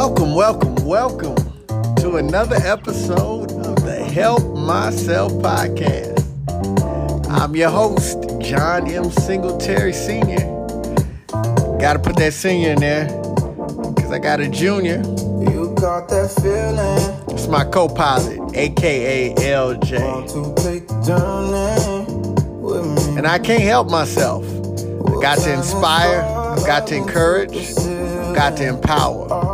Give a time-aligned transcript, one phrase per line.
[0.00, 1.34] Welcome, welcome, welcome
[1.96, 6.22] to another episode of the Help Myself podcast.
[7.28, 9.10] I'm your host, John M.
[9.10, 10.36] Singletary Sr.
[11.80, 13.06] Got to put that senior in there
[13.96, 14.98] because I got a junior.
[14.98, 17.36] You got that feeling.
[17.36, 20.28] It's my co pilot, aka LJ.
[20.28, 23.18] to take the journey with me.
[23.18, 24.44] And I can't help myself.
[24.46, 29.47] I got to inspire, I've got to encourage, I've got to empower.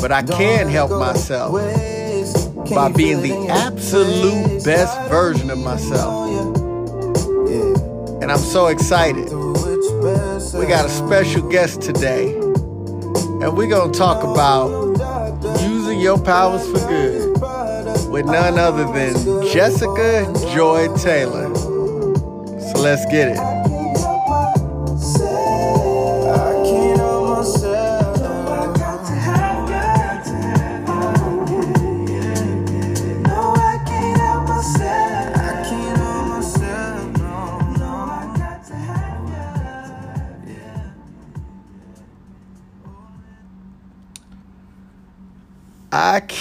[0.00, 1.52] But I can help myself
[2.70, 6.26] by being the absolute best version of myself.
[8.22, 9.30] And I'm so excited.
[10.54, 14.70] We got a special guest today, and we're going to talk about
[15.60, 17.40] using your powers for good
[18.10, 19.14] with none other than
[19.48, 21.54] Jessica Joy Taylor.
[21.54, 23.55] So let's get it.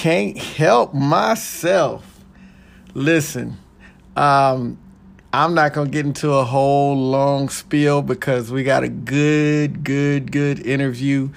[0.06, 2.24] Can't help myself.
[2.94, 3.58] Listen,
[4.16, 4.78] um,
[5.34, 10.32] I'm not gonna get into a whole long spiel because we got a good, good,
[10.32, 11.32] good interview.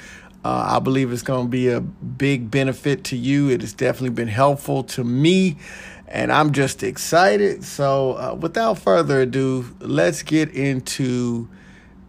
[0.44, 3.48] Uh, I believe it's gonna be a big benefit to you.
[3.48, 5.56] It has definitely been helpful to me,
[6.06, 7.64] and I'm just excited.
[7.64, 11.48] So, uh, without further ado, let's get into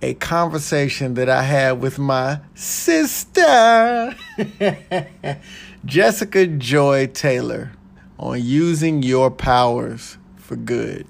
[0.02, 4.16] a conversation that I had with my sister,
[5.86, 7.72] Jessica Joy Taylor,
[8.18, 11.08] on using your powers for good.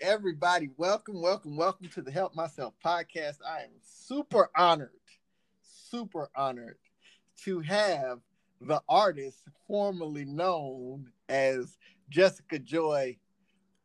[0.00, 3.36] Everybody, welcome, welcome, welcome to the Help Myself podcast.
[3.46, 4.88] I am super honored,
[5.60, 6.78] super honored
[7.44, 8.20] to have
[8.62, 11.76] the artist formerly known as
[12.08, 13.18] Jessica Joy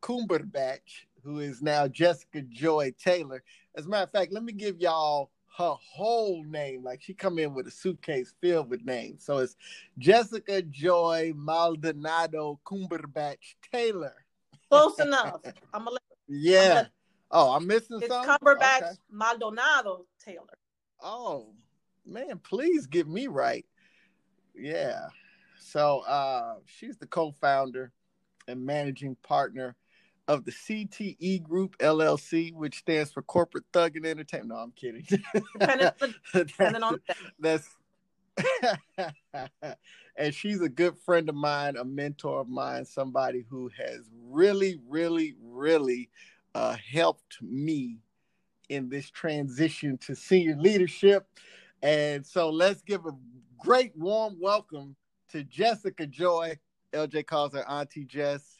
[0.00, 3.42] Cumberbatch, who is now Jessica Joy Taylor.
[3.76, 6.82] As a matter of fact, let me give y'all her whole name.
[6.82, 9.24] Like she come in with a suitcase filled with names.
[9.24, 9.56] So it's
[9.98, 14.14] Jessica Joy Maldonado Cumberbatch Taylor.
[14.68, 15.40] Close enough.
[15.72, 16.86] I'm gonna let Yeah.
[17.30, 18.30] Oh, I'm missing it's something.
[18.30, 18.92] Cumberbatch Okay.
[19.10, 20.58] Maldonado Taylor.
[21.00, 21.54] Oh
[22.04, 23.64] man, please get me right.
[24.54, 25.06] Yeah.
[25.60, 27.92] So uh she's the co-founder
[28.48, 29.76] and managing partner
[30.26, 34.50] of the CTE Group LLC, which stands for Corporate Thug and Entertainment.
[34.50, 35.06] No, I'm kidding.
[36.82, 37.00] On
[37.38, 37.68] That's
[40.16, 44.80] and she's a good friend of mine, a mentor of mine, somebody who has really,
[44.88, 46.10] really, really
[46.54, 47.98] uh, helped me
[48.68, 51.26] in this transition to senior leadership.
[51.82, 53.12] And so let's give a
[53.58, 54.96] great warm welcome
[55.30, 56.58] to Jessica Joy.
[56.92, 58.53] LJ calls her Auntie Jess.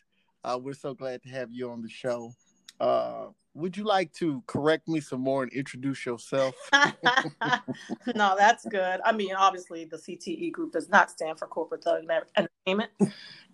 [0.44, 2.32] Uh, we're so glad to have you on the show.
[2.78, 6.54] Uh, would you like to correct me some more and introduce yourself?
[8.14, 9.00] no, that's good.
[9.04, 12.02] I mean, obviously, the CTE group does not stand for Corporate Thug
[12.36, 12.90] Entertainment.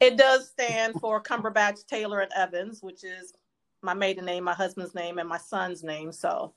[0.00, 3.34] It does stand for Cumberbatch, Taylor, and Evans, which is
[3.82, 6.12] my maiden name, my husband's name, and my son's name.
[6.12, 6.54] So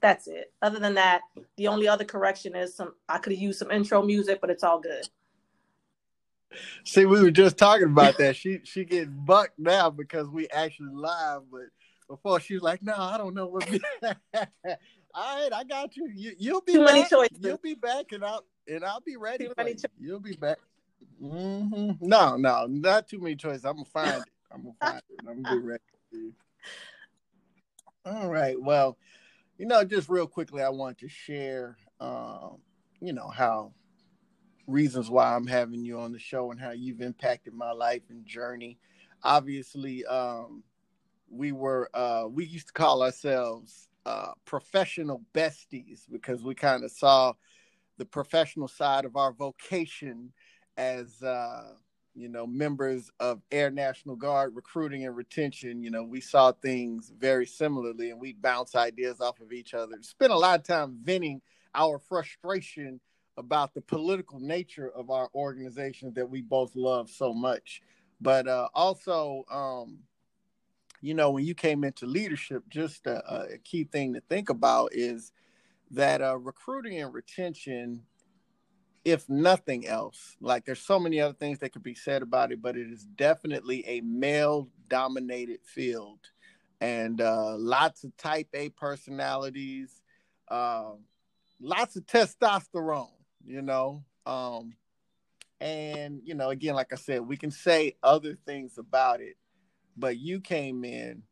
[0.00, 0.52] that's it.
[0.62, 1.20] Other than that,
[1.56, 2.94] the only other correction is some.
[3.08, 5.08] I could have used some intro music, but it's all good.
[6.84, 8.36] See, we were just talking about that.
[8.36, 11.62] She she getting bucked now because we actually live, but
[12.08, 13.68] before she was like, "No, I don't know what."
[15.14, 16.08] All right, I got you.
[16.14, 17.10] You you'll be Too back.
[17.10, 17.38] choices.
[17.40, 19.44] You'll be back, and I'll and I'll be ready.
[19.44, 19.76] Too for many you.
[19.76, 20.58] cho- You'll be back.
[21.20, 23.64] hmm No, no, not too many choices.
[23.64, 24.32] I'm gonna find it.
[24.52, 25.18] I'm gonna find it.
[25.28, 25.82] I'm gonna be ready.
[28.06, 28.60] All right.
[28.60, 28.96] Well,
[29.58, 32.58] you know, just real quickly, I want to share, um,
[33.00, 33.72] you know, how
[34.68, 38.24] reasons why I'm having you on the show and how you've impacted my life and
[38.24, 38.78] journey.
[39.24, 40.62] Obviously, um,
[41.30, 46.92] we were uh, we used to call ourselves uh, professional besties because we kind of
[46.92, 47.32] saw
[47.96, 50.32] the professional side of our vocation
[50.76, 51.72] as uh,
[52.14, 55.82] you know members of Air National Guard recruiting and retention.
[55.82, 59.96] You know, we saw things very similarly, and we'd bounce ideas off of each other.
[60.02, 61.40] Spent a lot of time venting
[61.74, 63.00] our frustration
[63.38, 67.82] about the political nature of our organization that we both love so much.
[68.20, 70.00] But uh, also, um,
[71.00, 74.90] you know, when you came into leadership, just a, a key thing to think about
[74.92, 75.32] is
[75.92, 78.02] that uh, recruiting and retention,
[79.04, 82.60] if nothing else, like there's so many other things that could be said about it,
[82.60, 86.18] but it is definitely a male dominated field
[86.80, 90.02] and uh, lots of type A personalities,
[90.48, 90.92] uh,
[91.60, 93.08] lots of testosterone,
[93.44, 94.04] you know.
[94.26, 94.74] Um,
[95.60, 99.36] and you know, again, like I said, we can say other things about it,
[99.96, 101.22] but you came in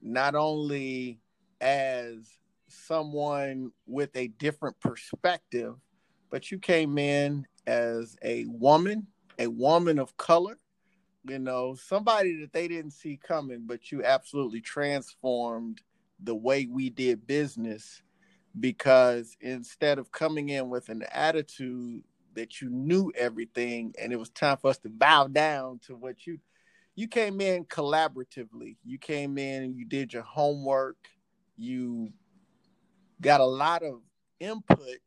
[0.00, 1.20] not only
[1.60, 2.38] as
[2.68, 5.74] someone with a different perspective,
[6.30, 9.06] but you came in as a woman,
[9.38, 10.58] a woman of color,
[11.28, 15.82] you know, somebody that they didn't see coming, but you absolutely transformed
[16.22, 18.02] the way we did business
[18.58, 22.02] because instead of coming in with an attitude
[22.34, 26.26] that you knew everything and it was time for us to bow down to what
[26.26, 26.38] you
[26.94, 28.76] you came in collaboratively.
[28.84, 31.08] You came in and you did your homework.
[31.56, 32.12] You
[33.20, 34.02] got a lot of
[34.40, 35.00] input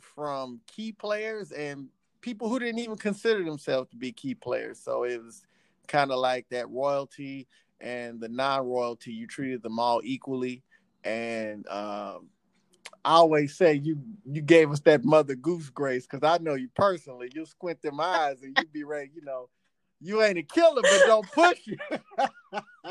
[0.00, 1.88] from key players and
[2.20, 4.80] people who didn't even consider themselves to be key players.
[4.80, 5.44] So it was
[5.86, 7.46] kind of like that royalty
[7.80, 9.12] and the non-royalty.
[9.12, 10.64] You treated them all equally,
[11.04, 12.30] and um,
[13.04, 16.68] I always say you you gave us that mother goose grace because I know you
[16.74, 17.30] personally.
[17.34, 19.10] You'll squint them eyes and you be ready.
[19.14, 19.48] You know,
[20.00, 21.78] you ain't a killer, but don't push you.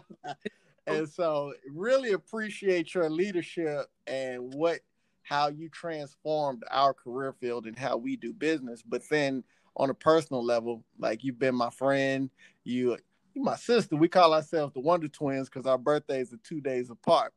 [0.86, 4.80] and so, really appreciate your leadership and what
[5.22, 8.82] how you transformed our career field and how we do business.
[8.82, 9.44] But then
[9.76, 12.28] on a personal level, like you've been my friend,
[12.64, 12.98] you
[13.34, 13.96] you my sister.
[13.96, 17.32] We call ourselves the Wonder Twins because our birthdays are two days apart.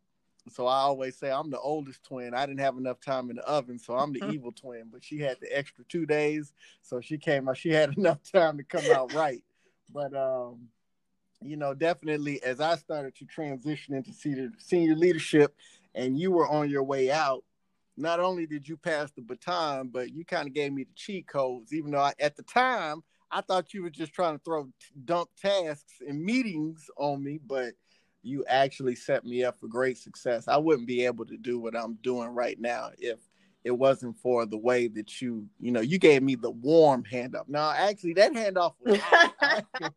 [0.50, 2.34] So I always say I'm the oldest twin.
[2.34, 4.90] I didn't have enough time in the oven, so I'm the evil twin.
[4.92, 7.58] But she had the extra two days, so she came out.
[7.58, 9.44] She had enough time to come out right.
[9.94, 10.68] But um,
[11.42, 15.56] you know, definitely as I started to transition into senior senior leadership,
[15.96, 17.44] and you were on your way out,
[17.98, 21.28] not only did you pass the baton, but you kind of gave me the cheat
[21.28, 21.74] codes.
[21.74, 24.70] Even though I, at the time I thought you were just trying to throw
[25.04, 27.74] dump tasks and meetings on me, but
[28.26, 30.48] you actually set me up for great success.
[30.48, 33.20] I wouldn't be able to do what I'm doing right now if
[33.64, 37.42] it wasn't for the way that you, you know, you gave me the warm handoff.
[37.42, 37.50] up.
[37.50, 39.66] Now, actually, that handoff was hot.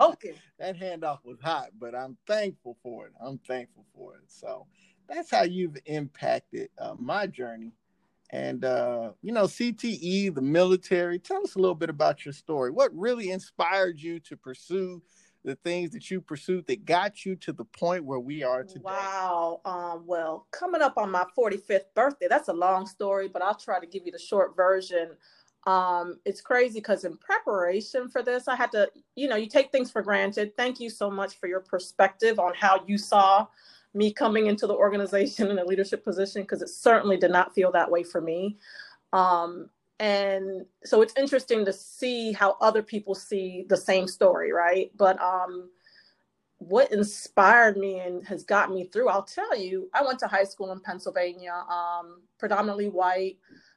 [0.00, 0.34] okay.
[0.58, 3.12] That handoff was hot, but I'm thankful for it.
[3.24, 4.24] I'm thankful for it.
[4.28, 4.66] So
[5.08, 7.72] that's how you've impacted uh, my journey.
[8.30, 12.72] And, uh, you know, CTE, the military, tell us a little bit about your story.
[12.72, 15.00] What really inspired you to pursue
[15.46, 18.82] the things that you pursued that got you to the point where we are today?
[18.82, 19.60] Wow.
[19.64, 23.78] Um, well, coming up on my 45th birthday, that's a long story, but I'll try
[23.78, 25.10] to give you the short version.
[25.64, 29.70] Um, it's crazy because in preparation for this, I had to, you know, you take
[29.70, 30.56] things for granted.
[30.56, 33.46] Thank you so much for your perspective on how you saw
[33.94, 37.70] me coming into the organization in a leadership position because it certainly did not feel
[37.70, 38.58] that way for me.
[39.12, 44.90] Um, and so it's interesting to see how other people see the same story right?
[44.96, 45.70] But um
[46.58, 50.42] what inspired me and has got me through i'll tell you i went to high
[50.42, 53.36] school in pennsylvania um predominantly white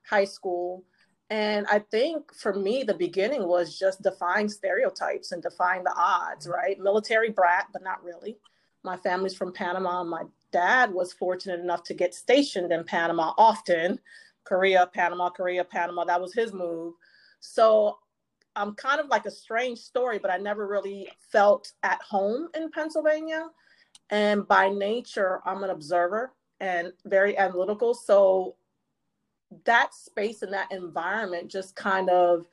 [0.10, 0.83] high school.
[1.30, 6.48] And i think for me the beginning was just defying stereotypes and defying the odds
[6.48, 6.80] right?
[6.80, 8.38] Military brat but not really.
[8.83, 10.04] My family's from panama.
[10.04, 14.00] My dad was fortunate enough to get stationed in panama often
[14.44, 16.03] Korea, Panama, Korea, Panama.
[16.06, 16.94] That was his move.
[17.39, 17.97] So
[18.56, 22.71] I'm kind of like a strange story, but I never really felt at home in
[22.71, 23.50] Pennsylvania.
[24.09, 27.94] And by nature, I'm an observer and very analytical.
[27.94, 28.56] So
[29.65, 32.48] that space and that environment just kind of,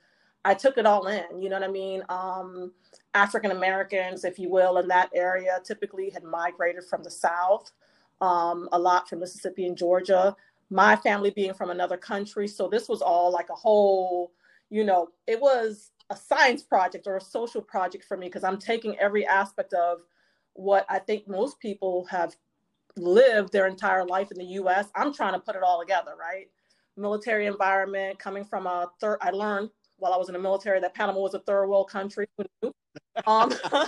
[0.44, 1.40] I took it all in.
[1.40, 2.02] You know what I mean?
[2.08, 2.72] Um,
[3.14, 7.72] African Americans, if you will, in that area typically had migrated from the South,
[8.20, 10.36] um, a lot from Mississippi and Georgia
[10.70, 12.48] my family being from another country.
[12.48, 14.32] So this was all like a whole,
[14.70, 18.58] you know, it was a science project or a social project for me because I'm
[18.58, 20.00] taking every aspect of
[20.54, 22.34] what I think most people have
[22.96, 24.88] lived their entire life in the US.
[24.94, 26.48] I'm trying to put it all together, right?
[26.96, 30.94] Military environment, coming from a third, I learned while I was in the military that
[30.94, 32.26] Panama was a third world country.
[33.26, 33.52] um,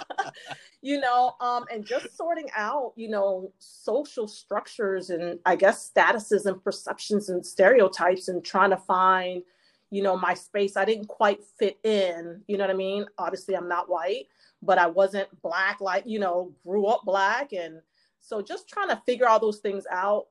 [0.81, 6.47] you know, um, and just sorting out, you know, social structures and I guess statuses
[6.47, 9.43] and perceptions and stereotypes and trying to find,
[9.91, 10.77] you know, my space.
[10.77, 13.07] I didn't quite fit in, you know what I mean?
[13.19, 14.29] Obviously, I'm not white,
[14.63, 17.53] but I wasn't black, like, you know, grew up black.
[17.53, 17.81] And
[18.21, 20.27] so just trying to figure all those things out,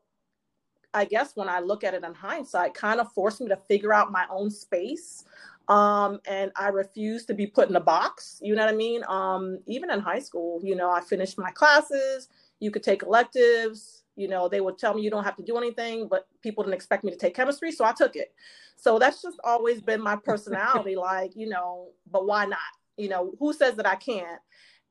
[0.93, 3.93] I guess when I look at it in hindsight, kind of forced me to figure
[3.93, 5.25] out my own space
[5.67, 8.39] um, and I refused to be put in a box.
[8.41, 9.03] You know what I mean?
[9.07, 12.29] Um, even in high school, you know, I finished my classes.
[12.59, 14.03] You could take electives.
[14.15, 16.74] You know, they would tell me you don't have to do anything, but people didn't
[16.74, 18.33] expect me to take chemistry, so I took it.
[18.75, 20.95] So that's just always been my personality.
[20.97, 22.59] like, you know, but why not?
[22.97, 24.41] You know, who says that I can't?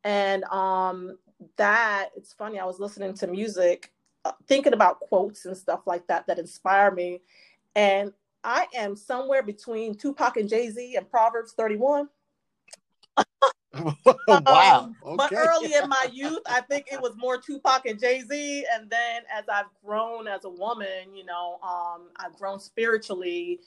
[0.04, 1.18] And um,
[1.56, 2.60] that it's funny.
[2.60, 3.92] I was listening to music,
[4.24, 7.22] uh, thinking about quotes and stuff like that that inspire me,
[7.74, 8.12] and
[8.46, 12.08] I am somewhere between Tupac and Jay Z and Proverbs 31.
[14.28, 14.80] wow.
[14.84, 15.16] Um, Okay.
[15.16, 18.66] But early in my youth, I think it was more Tupac and Jay Z.
[18.72, 23.60] And then as I've grown as a woman, you know, um, I've grown spiritually.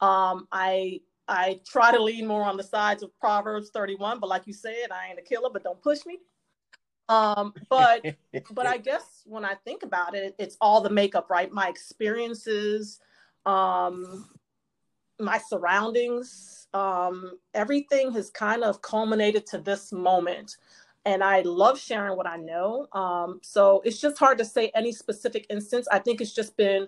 [0.00, 4.46] Um, I I try to lean more on the sides of Proverbs 31, but like
[4.46, 6.18] you said, I ain't a killer, but don't push me.
[7.08, 8.04] Um, but
[8.52, 11.50] but I guess when I think about it, it's all the makeup, right?
[11.50, 13.00] My experiences,
[13.46, 14.28] um,
[15.18, 20.56] my surroundings, um, everything has kind of culminated to this moment.
[21.04, 22.86] And I love sharing what I know.
[22.92, 25.88] Um, so it's just hard to say any specific instance.
[25.90, 26.86] I think it's just been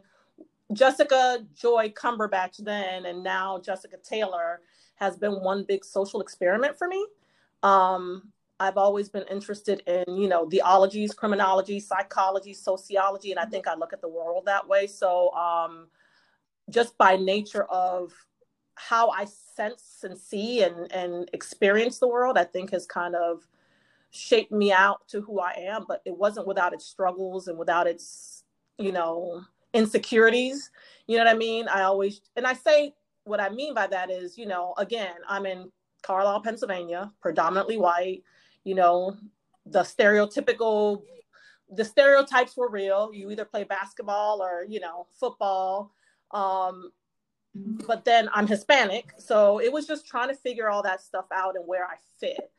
[0.73, 4.61] Jessica Joy Cumberbatch then, and now Jessica Taylor
[4.97, 7.05] has been one big social experiment for me.
[7.63, 13.67] Um, I've always been interested in, you know, theologies, criminology, psychology, sociology, and I think
[13.67, 14.87] I look at the world that way.
[14.87, 15.89] So, um,
[16.71, 18.13] just by nature of
[18.77, 23.47] how I sense and see and and experience the world, I think has kind of
[24.11, 25.85] shaped me out to who I am.
[25.87, 28.45] But it wasn't without its struggles and without its,
[28.79, 29.43] you know,
[29.73, 30.71] insecurities.
[31.07, 31.69] You know what I mean?
[31.69, 32.95] I always and I say
[33.25, 35.71] what I mean by that is, you know, again, I'm in
[36.03, 38.23] Carlisle, Pennsylvania, predominantly white
[38.65, 39.17] you know
[39.67, 41.03] the stereotypical
[41.71, 45.93] the stereotypes were real you either play basketball or you know football
[46.35, 46.91] um
[47.87, 51.57] but then i'm hispanic so it was just trying to figure all that stuff out
[51.57, 52.51] and where i fit.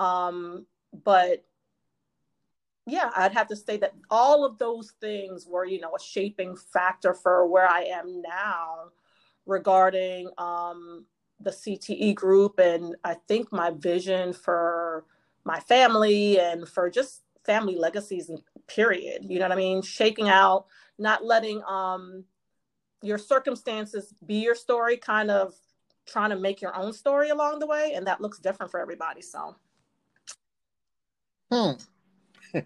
[0.00, 0.66] Um
[1.04, 1.44] but
[2.86, 6.56] yeah i'd have to say that all of those things were you know a shaping
[6.56, 8.84] factor for where i am now
[9.44, 11.04] regarding um
[11.40, 15.04] the cte group and i think my vision for
[15.44, 18.30] my family and for just family legacies
[18.66, 19.24] period.
[19.26, 19.82] You know what i mean?
[19.82, 20.66] Shaking out
[20.98, 22.24] not letting um
[23.02, 25.54] your circumstances be your story kind of
[26.06, 29.22] trying to make your own story along the way and that looks different for everybody
[29.22, 29.54] so
[31.50, 31.72] Hmm.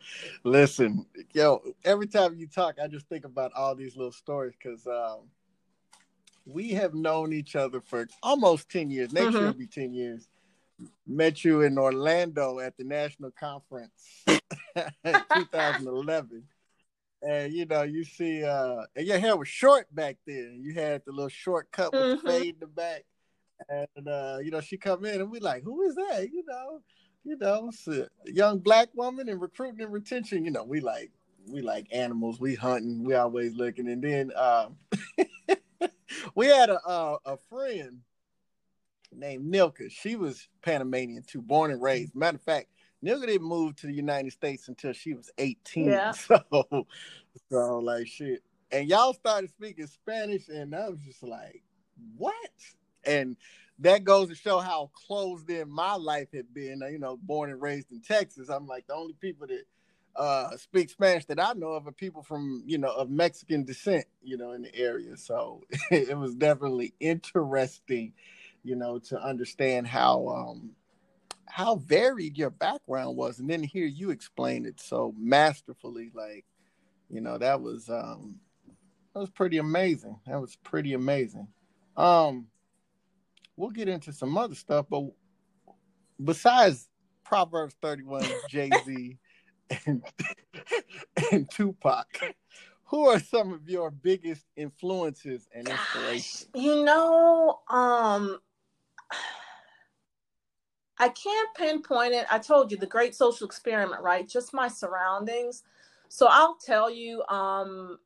[0.45, 4.87] Listen, yo, every time you talk, I just think about all these little stories because
[4.87, 5.21] um,
[6.47, 9.13] we have known each other for almost 10 years.
[9.13, 9.47] Next year Mhm.
[9.47, 10.29] will be 10 years.
[11.07, 14.25] Met you in Orlando at the national conference
[15.33, 16.43] 2011.
[17.27, 20.61] And you know, you see, uh, and your hair was short back then.
[20.63, 22.23] You had the little short cut with Mhm.
[22.23, 23.05] the fade in the back.
[23.69, 26.29] And uh, you know, she come in and we like, who is that?
[26.33, 26.83] You know,
[27.25, 30.45] you know, a young black woman in recruiting and retention.
[30.45, 31.11] You know, we like
[31.47, 33.89] we like animals, we hunting, we always looking.
[33.89, 34.77] And then um
[36.35, 38.01] we had a uh, a friend
[39.15, 39.91] named Nilka.
[39.91, 42.15] She was Panamanian too, born and raised.
[42.15, 42.69] Matter of fact,
[43.05, 45.87] Nilka didn't move to the United States until she was 18.
[45.87, 46.13] Yeah.
[46.29, 46.87] So
[47.51, 48.43] so like shit.
[48.71, 51.63] And y'all started speaking Spanish, and I was just like,
[52.17, 52.35] what?
[53.05, 53.37] And
[53.81, 56.83] that goes to show how closed in my life had been.
[56.91, 58.49] You know, born and raised in Texas.
[58.49, 59.65] I'm like the only people that
[60.15, 64.05] uh speak Spanish that I know of are people from, you know, of Mexican descent,
[64.23, 65.17] you know, in the area.
[65.17, 68.13] So it was definitely interesting,
[68.63, 70.73] you know, to understand how um
[71.53, 76.47] how varied your background was and then hear you explain it so masterfully like
[77.11, 78.41] you know that was um
[79.13, 81.47] that was pretty amazing that was pretty amazing.
[81.95, 82.47] Um
[83.55, 85.03] we'll get into some other stuff but
[86.25, 86.89] besides
[87.23, 89.19] proverbs 31 jay-z
[89.85, 90.03] and,
[91.33, 92.35] and tupac
[92.85, 96.49] who are some of your biggest influences and inspirations?
[96.55, 98.39] you know um
[101.03, 102.27] I can't pinpoint it.
[102.31, 104.29] I told you the great social experiment, right?
[104.29, 105.65] Just my surroundings.
[106.09, 107.99] So I'll tell you, um,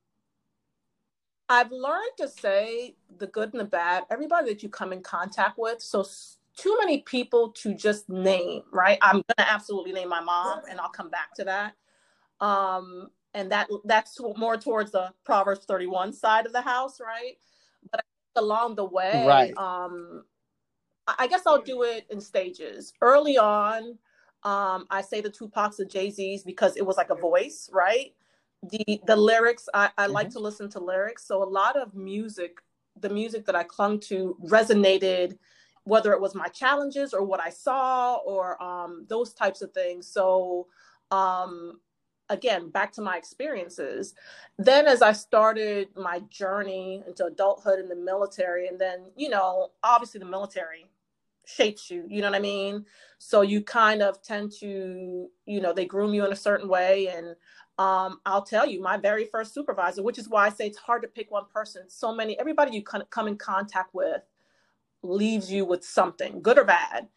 [1.50, 5.58] I've learned to say the good and the bad, everybody that you come in contact
[5.58, 5.82] with.
[5.82, 6.00] So
[6.56, 8.98] too many people to just name, right?
[9.02, 11.74] I'm gonna absolutely name my mom, and I'll come back to that.
[12.40, 17.38] Um, and that that's more towards the Proverbs 31 side of the house, right?
[17.92, 18.04] But
[18.36, 19.54] along the way, Right.
[19.58, 20.24] um,
[21.06, 22.92] I guess I'll do it in stages.
[23.00, 23.98] Early on,
[24.42, 28.14] um, I say the Tupacs and Jay Z's because it was like a voice, right?
[28.70, 31.26] The the lyrics, I, I like to listen to lyrics.
[31.26, 32.58] So a lot of music,
[33.00, 35.38] the music that I clung to resonated,
[35.84, 40.08] whether it was my challenges or what I saw or um, those types of things.
[40.08, 40.66] So
[41.10, 41.80] um,
[42.28, 44.14] again, back to my experiences.
[44.58, 49.70] Then as I started my journey into adulthood in the military, and then, you know,
[49.84, 50.86] obviously the military
[51.46, 52.04] shapes you.
[52.08, 52.84] You know what I mean?
[53.18, 57.08] So you kind of tend to, you know, they groom you in a certain way.
[57.08, 57.28] And
[57.78, 61.02] um, I'll tell you, my very first supervisor, which is why I say it's hard
[61.02, 61.88] to pick one person.
[61.88, 64.22] So many, everybody you come in contact with
[65.02, 67.08] leaves you with something, good or bad.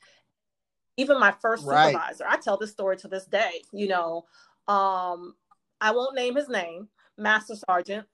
[0.95, 1.87] Even my first right.
[1.87, 3.63] supervisor, I tell this story to this day.
[3.71, 4.25] You know,
[4.67, 5.35] um,
[5.81, 8.05] I won't name his name, Master Sergeant.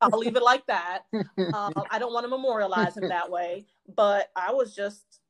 [0.00, 1.04] I'll leave it like that.
[1.54, 3.64] Um, I don't want to memorialize him that way,
[3.96, 5.20] but I was just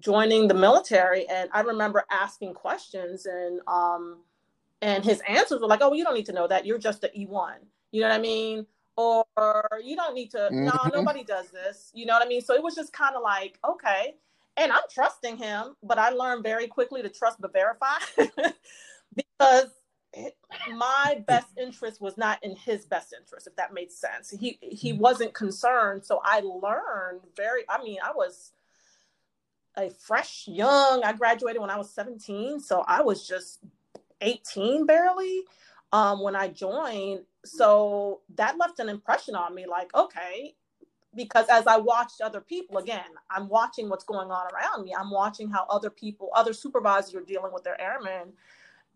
[0.00, 4.18] joining the military, and I remember asking questions, and um,
[4.82, 6.66] and his answers were like, "Oh, well, you don't need to know that.
[6.66, 7.58] You're just an E one."
[7.92, 8.66] You know what I mean?
[8.96, 9.24] Or
[9.82, 10.38] you don't need to.
[10.38, 10.64] Mm-hmm.
[10.64, 11.90] No, nobody does this.
[11.94, 12.40] You know what I mean?
[12.40, 14.14] So it was just kind of like, okay.
[14.56, 17.98] And I'm trusting him, but I learned very quickly to trust but verify
[19.16, 19.70] because
[20.76, 24.92] my best interest was not in his best interest if that made sense he he
[24.92, 25.00] mm-hmm.
[25.00, 28.52] wasn't concerned so i learned very i mean i was
[29.78, 33.60] a fresh young i graduated when i was 17 so i was just
[34.20, 35.42] 18 barely
[35.92, 40.54] um, when i joined so that left an impression on me like okay
[41.16, 45.10] because as i watched other people again i'm watching what's going on around me i'm
[45.10, 48.32] watching how other people other supervisors are dealing with their airmen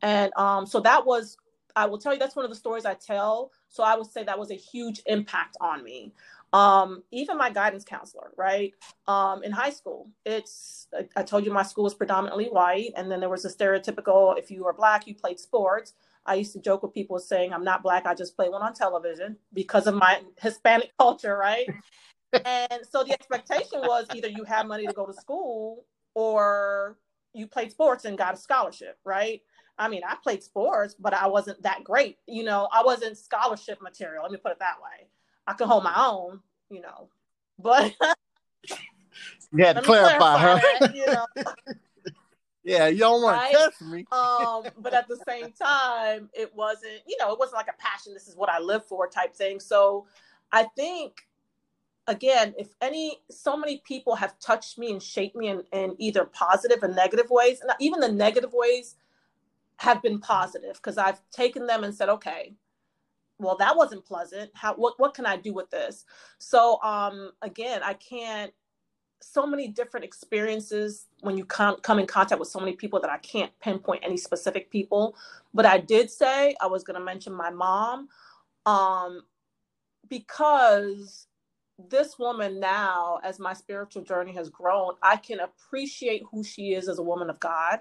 [0.03, 1.37] and um, so that was,
[1.77, 3.51] I will tell you, that's one of the stories I tell.
[3.69, 6.13] So I would say that was a huge impact on me.
[6.53, 8.73] Um, even my guidance counselor, right?
[9.07, 12.93] Um, in high school, it's, I, told you my school was predominantly white.
[12.97, 15.93] And then there was a stereotypical, if you were black, you played sports.
[16.25, 18.75] I used to joke with people saying, I'm not black, I just play one on
[18.75, 21.67] television because of my Hispanic culture, right?
[22.45, 26.99] and so the expectation was either you had money to go to school or
[27.35, 29.43] you played sports and got a scholarship, right?
[29.79, 32.19] I mean, I played sports, but I wasn't that great.
[32.27, 34.23] You know, I wasn't scholarship material.
[34.23, 35.09] Let me put it that way.
[35.49, 37.09] I can hold my own, you know,
[37.59, 37.95] but
[39.53, 40.61] you had to clarify, huh?
[40.81, 41.27] That, you know?
[42.65, 43.53] yeah, you don't want right?
[43.53, 44.05] to test me.
[44.13, 48.13] um, but at the same time, it wasn't, you know, it wasn't like a passion.
[48.13, 49.59] This is what I live for type thing.
[49.59, 50.07] So
[50.53, 51.23] I think
[52.07, 56.27] again, if any, so many people have touched me and shaped me in, in either
[56.27, 58.97] positive and negative ways, and even the negative ways
[59.77, 62.53] have been positive because I've taken them and said, okay,
[63.39, 64.51] well, that wasn't pleasant.
[64.55, 66.05] How what what can I do with this?
[66.39, 68.53] So um again, I can't
[69.23, 73.11] so many different experiences when you come come in contact with so many people that
[73.11, 75.17] I can't pinpoint any specific people.
[75.55, 78.09] But I did say I was gonna mention my mom.
[78.67, 79.23] Um
[80.09, 81.29] because
[81.91, 86.89] this woman now, as my spiritual journey has grown, I can appreciate who she is
[86.89, 87.81] as a woman of God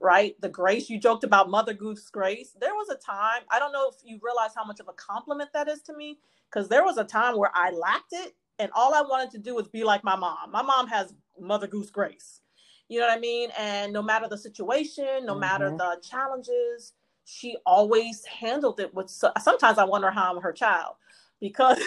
[0.00, 0.40] right?
[0.40, 2.56] The grace you joked about Mother Goose grace.
[2.60, 5.50] There was a time, I don't know if you realize how much of a compliment
[5.54, 6.18] that is to me,
[6.50, 9.54] because there was a time where I lacked it and all I wanted to do
[9.54, 10.50] was be like my mom.
[10.50, 12.40] My mom has Mother Goose grace.
[12.88, 13.50] You know what I mean?
[13.58, 15.40] And no matter the situation, no mm-hmm.
[15.40, 20.94] matter the challenges, she always handled it with sometimes I wonder how I'm her child
[21.40, 21.78] because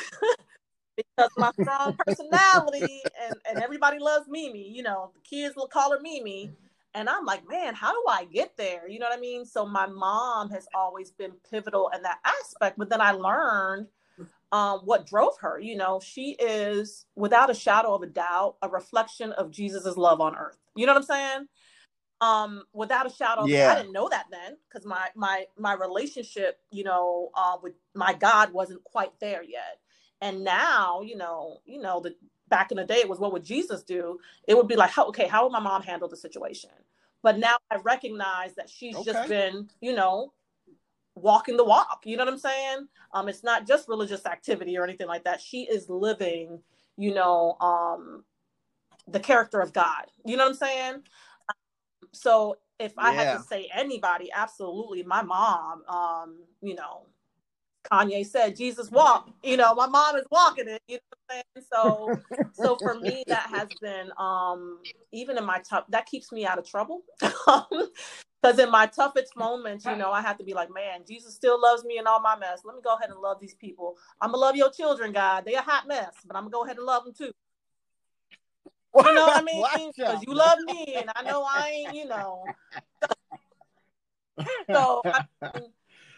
[0.95, 4.69] because my strong personality and, and everybody loves Mimi.
[4.69, 6.51] You know, the kids will call her Mimi.
[6.93, 8.87] And I'm like, man, how do I get there?
[8.87, 9.45] You know what I mean?
[9.45, 12.77] So my mom has always been pivotal in that aspect.
[12.77, 13.87] But then I learned
[14.51, 15.59] um, what drove her.
[15.59, 20.19] You know, she is, without a shadow of a doubt, a reflection of Jesus's love
[20.19, 20.57] on earth.
[20.75, 21.47] You know what I'm saying?
[22.19, 23.71] Um, without a shadow, yeah.
[23.71, 28.13] I didn't know that then because my my my relationship, you know, uh, with my
[28.13, 29.79] God wasn't quite there yet.
[30.21, 32.13] And now, you know, you know, the
[32.51, 34.19] back in the day it was what would jesus do?
[34.47, 36.69] It would be like how, okay how would my mom handle the situation?
[37.23, 39.11] But now i recognize that she's okay.
[39.11, 40.33] just been you know
[41.15, 42.03] walking the walk.
[42.05, 42.87] You know what i'm saying?
[43.13, 45.41] Um it's not just religious activity or anything like that.
[45.41, 46.59] She is living
[46.97, 48.23] you know um
[49.07, 50.05] the character of god.
[50.25, 51.01] You know what i'm saying?
[52.11, 53.23] So if i yeah.
[53.23, 57.05] had to say anybody absolutely my mom um you know
[57.83, 59.29] Kanye said, Jesus walk.
[59.43, 60.81] You know, my mom is walking it.
[60.87, 61.67] You know what I'm saying?
[61.71, 62.21] So,
[62.53, 64.79] so for me, that has been um
[65.11, 67.01] even in my tough that keeps me out of trouble.
[68.41, 71.61] Because in my toughest moments, you know, I have to be like, man, Jesus still
[71.61, 72.61] loves me in all my mess.
[72.65, 73.97] Let me go ahead and love these people.
[74.19, 75.45] I'm gonna love your children, God.
[75.45, 77.31] They a hot mess, but I'm gonna go ahead and love them too.
[79.05, 79.41] You know what I
[79.77, 79.91] mean?
[79.95, 81.93] Because you love me, and I know I ain't.
[81.93, 82.55] You know.
[84.71, 85.21] so I
[85.53, 85.69] mean,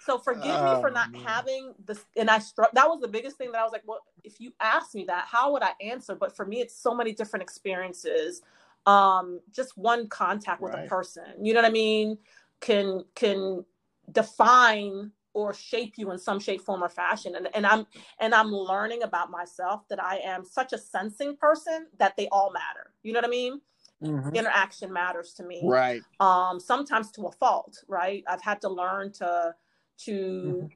[0.06, 1.22] so forgive oh, me for not man.
[1.26, 2.06] having this.
[2.18, 4.54] And I struck, that was the biggest thing that I was like, well, if you
[4.60, 6.16] asked me that, how would I answer?
[6.16, 8.42] But for me, it's so many different experiences.
[8.86, 10.86] Um, just one contact with right.
[10.86, 12.18] a person, you know what I mean?
[12.60, 13.64] Can, can
[14.12, 17.36] define or shape you in some shape, form, or fashion.
[17.36, 17.88] And, and I'm
[18.20, 22.52] and I'm learning about myself that I am such a sensing person that they all
[22.52, 22.92] matter.
[23.02, 23.62] You know what I mean?
[24.04, 24.36] Mhm.
[24.36, 26.02] interaction matters to me Right.
[26.20, 29.56] um sometimes to a fault right i've had to learn to
[30.00, 30.70] to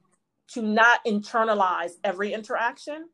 [0.48, 3.08] to not internalize every interaction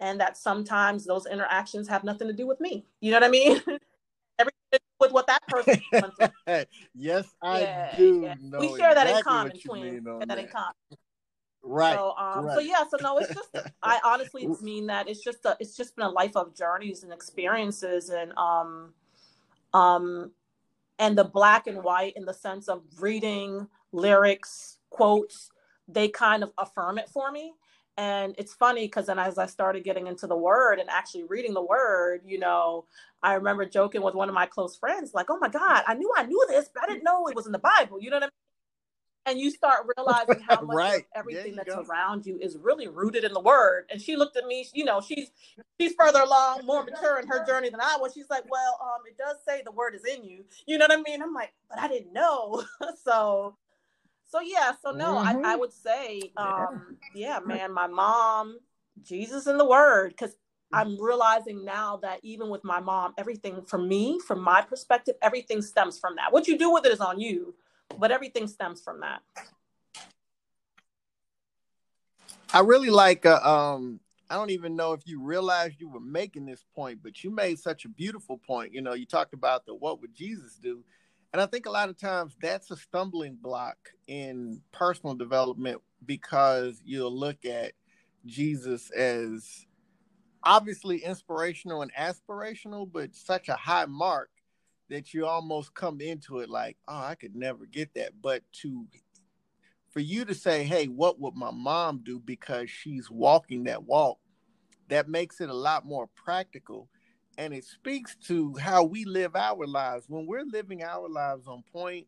[0.00, 3.28] and that sometimes those interactions have nothing to do with me you know what i
[3.28, 3.56] mean
[4.38, 6.64] everything with what that person is going through.
[6.94, 8.34] yes, I Yeah, do yeah.
[8.40, 8.58] know.
[8.58, 10.72] we share that in common twin mean that in common
[11.62, 11.94] Right.
[11.96, 13.50] so um so yeah so no it's just
[13.82, 17.12] i honestly mean that it's just a it's just been a life of journeys and
[17.12, 18.94] experiences and um
[19.74, 20.30] um
[20.98, 25.50] and the black and white in the sense of reading lyrics quotes
[25.88, 27.54] they kind of affirm it for me.
[27.96, 31.52] And it's funny because then as i started getting into the word and actually reading
[31.52, 32.84] the word you know
[33.24, 36.08] i remember joking with one of my close friends like oh my god i knew
[36.16, 38.22] i knew this but i didn't know it was in the bible you know what
[38.22, 38.30] i mean?
[39.26, 41.06] And you start realizing how much Right.
[41.14, 41.84] everything that's go.
[41.88, 43.86] around you is really rooted in the word.
[43.90, 45.32] And she looked at me you know she's
[45.80, 48.14] she's further along more mature in her journey than i was.
[48.14, 50.96] She's like well um it does say the word is in you you know what
[50.96, 51.20] i mean?
[51.20, 52.62] I'm like but i didn't know.
[53.04, 53.56] So
[54.28, 55.44] so yeah so no Mhm.
[55.44, 56.66] I, I would say Yeah.
[56.66, 58.58] um yeah man my mom
[59.02, 60.36] jesus and the word because
[60.72, 65.62] i'm realizing now that even with my mom everything for me from my perspective everything
[65.62, 67.54] stems from that what you do with it is on you
[67.98, 69.22] but everything stems from that
[72.52, 73.26] I really like.
[73.26, 77.22] Uh, um, I don't even know if you realized you were making this point, but
[77.22, 78.72] you made such a beautiful point.
[78.72, 80.82] You know, you talked about the what would Jesus do,
[81.32, 86.80] and I think a lot of times that's a stumbling block in personal development because
[86.84, 87.72] you'll look at
[88.24, 89.66] Jesus as
[90.42, 94.30] obviously inspirational and aspirational, but such a high mark
[94.88, 98.12] that you almost come into it like, oh, I could never get that.
[98.22, 98.86] But to
[99.90, 104.18] for you to say, hey, what would my mom do because she's walking that walk,
[104.88, 106.88] that makes it a lot more practical.
[107.38, 110.06] And it speaks to how we live our lives.
[110.08, 112.06] When we're living our lives on point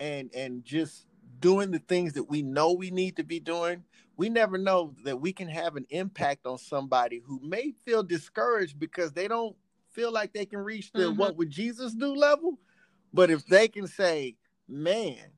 [0.00, 1.06] and and just
[1.40, 3.84] doing the things that we know we need to be doing,
[4.16, 8.78] we never know that we can have an impact on somebody who may feel discouraged
[8.80, 9.56] because they don't
[9.90, 11.16] feel like they can reach the Mhm.
[11.18, 12.58] what would Jesus do level.
[13.12, 15.32] But if they can say, man,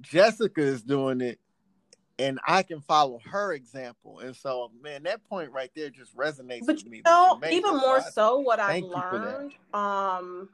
[0.00, 1.40] Jessica is doing it
[2.20, 4.20] and I can follow her example.
[4.20, 7.00] And so, man, that point right there just resonates but with me.
[7.00, 9.38] that know you made even more So what i've thank you for that.
[9.38, 10.48] learned um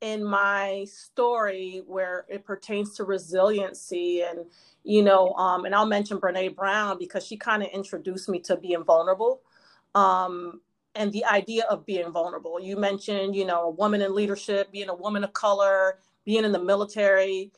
[0.00, 4.40] in my story where it pertains to resiliency and
[4.84, 8.56] you know um and i'll mention brene brown because she kind of introduced me to
[8.56, 9.40] being vulnerable
[9.94, 10.60] um
[10.96, 14.88] and the idea of being vulnerable you mentioned you know a woman in leadership being
[14.88, 17.52] a woman of color being in the military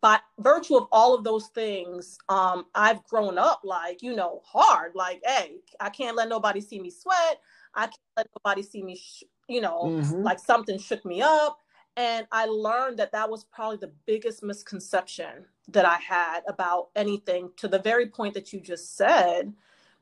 [0.00, 4.92] by virtue of all of those things, um, I've grown up like, you know, hard.
[4.94, 7.40] Like, hey, I can't let nobody see me sweat.
[7.74, 10.24] I can't let nobody see me, sh- you know, Mhm.
[10.24, 11.58] like something shook me up.
[11.96, 17.50] And I learned that that was probably the biggest misconception that I had about anything
[17.58, 19.52] to the very point that you just said,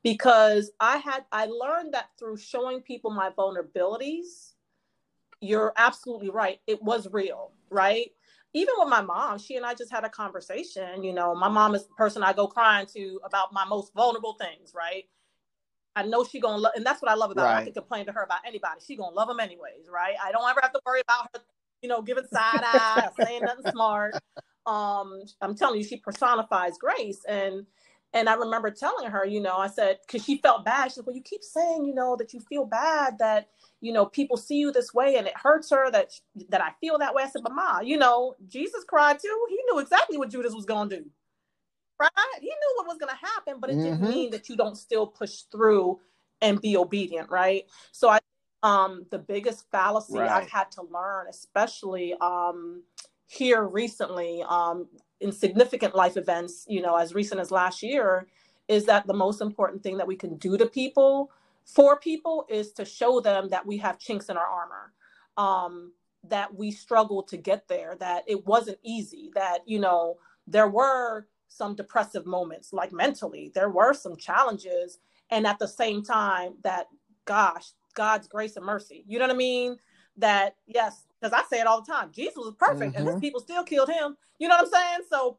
[0.02, 4.52] because I had, I learned that through showing people my vulnerabilities,
[5.40, 6.60] you're absolutely right.
[6.66, 8.10] It was real, right?
[8.54, 11.02] Even with my mom, she and I just had a conversation.
[11.02, 14.34] You know, my mom is the person I go crying to about my most vulnerable
[14.34, 15.04] things, right?
[15.94, 17.54] I know she gonna love, and that's what I love about her.
[17.54, 18.80] I can complain to her about anybody.
[18.86, 20.14] She gonna love them anyways, right?
[20.22, 21.42] I don't ever have to worry about her,
[21.82, 24.16] you know, giving side eye, saying nothing smart.
[24.66, 27.66] Um, I'm telling you, she personifies grace, and
[28.14, 30.86] and I remember telling her, you know, I said because she felt bad.
[30.86, 33.48] She said, "Well, you keep saying, you know, that you feel bad that
[33.82, 36.12] you know people see you this way, and it hurts her that
[36.50, 39.46] that I feel that way." I said, "Mama, you know, Jesus cried too.
[39.50, 41.04] He knew exactly what Judas was gonna do."
[42.00, 42.10] right?
[42.40, 44.10] He knew what was going to happen, but it didn't Mhm.
[44.10, 46.00] mean that you don't still push through
[46.42, 47.66] and be obedient, right?
[47.92, 48.20] So I,
[48.64, 50.30] um, the biggest fallacy Right.
[50.30, 52.84] I've had to learn, especially um,
[53.28, 54.88] here recently, um,
[55.22, 58.28] in significant life events, you know, as recent as last year,
[58.68, 61.30] is that the most important thing that we can do to people,
[61.64, 64.92] for people, is to show them that we have chinks in our armor.
[65.36, 65.92] Um,
[66.24, 71.26] that we struggled to get there, that it wasn't easy, that, you know, there were
[71.48, 74.98] some depressive moments, like mentally, there were some challenges.
[75.30, 76.86] And at the same time, that
[77.24, 79.76] gosh, God's grace and mercy, you know what I mean?
[80.16, 83.20] That, yes, because I say it all the time Jesus was perfect and his Mhm.
[83.20, 84.16] people still killed him.
[84.38, 85.00] You know what I'm saying?
[85.10, 85.38] So,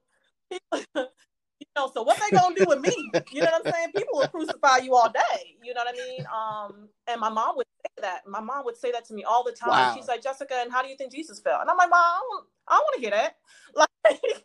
[1.76, 3.12] know, so what they gonna do with me?
[3.32, 3.92] You know what I'm saying?
[3.94, 5.56] People will crucify you all day.
[5.62, 6.24] You know what I mean?
[6.34, 8.28] Um, and my mom would say that.
[8.28, 9.70] My mom would say that to me all the time.
[9.70, 9.94] Wow.
[9.96, 11.62] She's like, Jessica, and how do you think Jesus felt?
[11.62, 13.36] And I'm like, Mom, I don't, I don't want to hear that.
[13.76, 14.44] Like,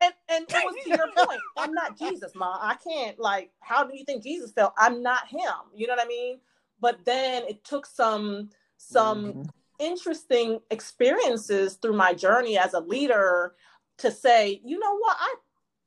[0.00, 1.40] and and it was to your point.
[1.56, 2.56] I'm not Jesus, Mom.
[2.60, 3.50] I can't like.
[3.60, 4.72] How do you think Jesus felt?
[4.78, 5.50] I'm not him.
[5.74, 6.38] You know what I mean?
[6.80, 9.48] But then it took some some Mhm.
[9.80, 13.56] interesting experiences through my journey as a leader
[13.98, 15.34] to say, you know what, I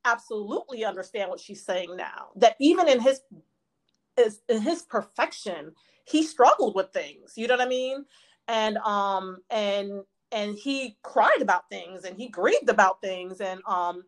[0.05, 2.29] absolutely understand what she's saying now.
[2.35, 3.21] That even in his
[4.17, 5.73] is in his perfection,
[6.05, 7.33] he struggled with things.
[7.35, 8.05] You know what I mean?
[8.47, 14.03] And um and and he cried about things and he grieved about things and um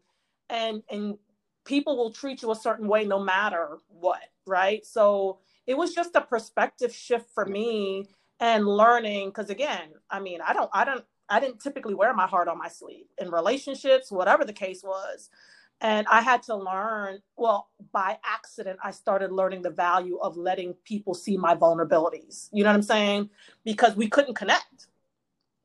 [0.50, 1.18] and and
[1.66, 4.86] people will treat you a certain way no matter what, right?
[4.86, 8.08] So it was just a perspective shift for me
[8.40, 12.28] and learning because again, I mean, I don't I don't I didn't typically wear my
[12.28, 15.30] heart on my sleeve in relationships, whatever the case was.
[15.84, 20.74] And I had to learn, well, by accident, I started learning the value of letting
[20.86, 22.48] people see my vulnerabilities.
[22.54, 23.30] You know what I'm saying?
[23.66, 24.88] Because we couldn't connect.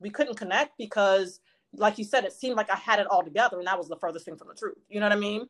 [0.00, 1.38] We couldn't connect because,
[1.72, 3.96] like you said, it seemed like I had it all together, and that was the
[3.96, 4.78] furthest thing from the truth.
[4.88, 5.48] You know what I mean?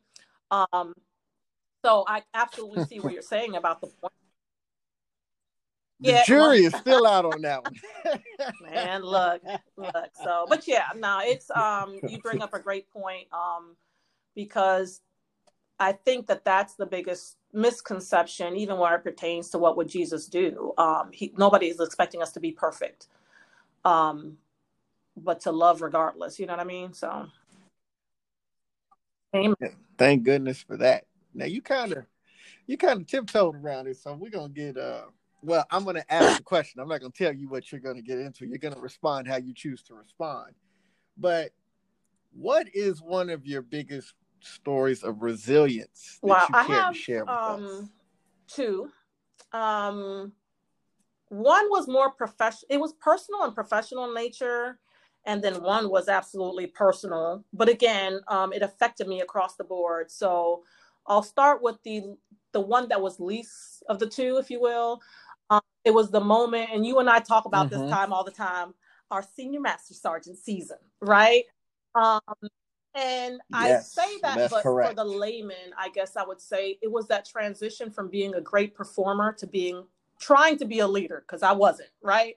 [0.51, 0.93] Um,
[1.83, 4.13] so I absolutely see what you're saying about the point.
[6.01, 8.21] The yeah, jury is still out on that one.
[8.71, 9.41] man, look,
[9.75, 10.09] look.
[10.23, 13.27] So, but yeah, no, it's um, you bring up a great point.
[13.33, 13.75] Um,
[14.39, 15.01] because
[15.81, 20.27] I think that that's the biggest misconception, even where it pertains to what would Jesus
[20.27, 20.73] do.
[20.77, 23.07] Um, he, nobody is expecting us to be perfect,
[23.83, 24.37] um,
[25.17, 26.39] but to love regardless.
[26.39, 26.93] You know what I mean?
[26.93, 27.27] So,
[29.35, 29.55] Amen.
[29.97, 31.03] thank goodness for that.
[31.33, 32.05] Now you kind of
[32.65, 35.03] you kind of tiptoed around it, so we're gonna get uh.
[35.41, 36.79] Well, I'm gonna ask a question.
[36.79, 38.45] I'm not gonna tell you what you're gonna get into.
[38.45, 40.53] You're gonna respond how you choose to respond.
[41.17, 41.51] But
[42.33, 47.25] what is one of your biggest stories of resilience that you care have, to share
[47.25, 47.89] with um, us?
[48.47, 48.89] Two.
[49.51, 50.33] Um,
[51.29, 52.67] one was more professional.
[52.69, 54.79] It was personal and professional in nature,
[55.25, 57.43] and then one was absolutely personal.
[57.53, 60.09] But again, um, it affected me across the board.
[60.11, 60.63] So
[61.05, 62.15] I'll start with the
[62.51, 65.01] the one that was least of the two, if you will.
[65.51, 67.81] Um, it was the moment, and you and I talk about mm-hmm.
[67.81, 68.73] this time all the time.
[69.11, 71.43] Our senior master sergeant season, right?
[71.95, 72.21] Um,
[72.95, 74.89] and yes, I say that, but correct.
[74.89, 78.41] for the layman, I guess I would say it was that transition from being a
[78.41, 79.83] great performer to being
[80.19, 82.35] trying to be a leader because I wasn't, right?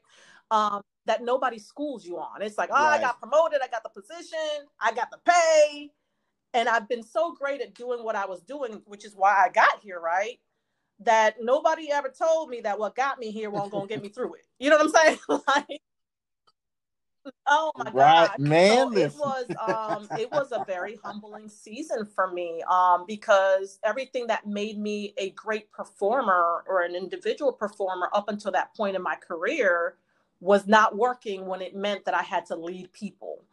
[0.50, 2.42] Um, that nobody schools you on.
[2.42, 2.98] It's like, oh, right.
[2.98, 4.38] I got promoted, I got the position,
[4.80, 5.90] I got the pay.
[6.54, 9.48] And I've been so great at doing what I was doing, which is why I
[9.48, 10.38] got here, right?
[11.00, 14.34] That nobody ever told me that what got me here won't gonna get me through
[14.34, 14.46] it.
[14.58, 15.18] You know what I'm saying?
[15.48, 15.80] like
[17.46, 18.92] Oh my right, god, man!
[18.92, 24.26] So it was um, it was a very humbling season for me um, because everything
[24.28, 29.02] that made me a great performer or an individual performer up until that point in
[29.02, 29.96] my career
[30.40, 33.44] was not working when it meant that I had to lead people.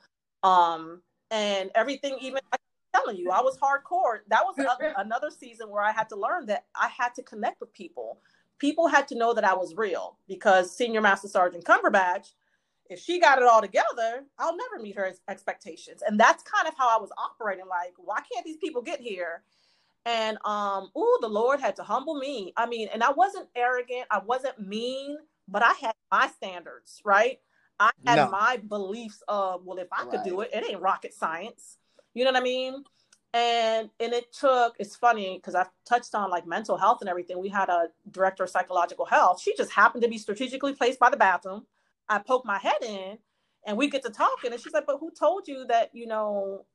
[0.44, 2.60] Um, and everything, even I'm
[2.96, 4.20] telling you, I was hardcore.
[4.30, 4.56] That was
[4.98, 8.20] another season where I had to learn that I had to connect with people.
[8.58, 12.32] People had to know that I was real because Senior Master Sergeant Cumberbatch
[12.90, 16.02] if she got it all together, I'll never meet her expectations.
[16.06, 17.68] And that's kind of how I was operating.
[17.68, 19.44] Like, why can't these people get here?
[20.06, 22.54] And um, ooh, the Lord had to humble me.
[22.58, 27.40] I mean, and I wasn't arrogant, I wasn't mean, but I had my standards, right?
[27.80, 28.30] I had no.
[28.30, 30.12] my beliefs of, well, if I right.
[30.12, 31.78] could do it, it ain't rocket science.
[32.14, 32.84] You know what I mean?
[33.32, 37.40] And and it took, it's funny because I've touched on like mental health and everything.
[37.40, 39.40] We had a director of psychological health.
[39.40, 41.66] She just happened to be strategically placed by the bathroom
[42.10, 43.18] I poke my head in
[43.66, 44.52] and we get to talking.
[44.52, 46.66] And she's like, But who told you that, you know,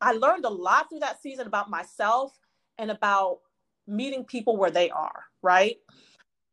[0.00, 2.38] I learned a lot through that season about myself
[2.78, 3.38] and about
[3.86, 5.76] meeting people where they are, right?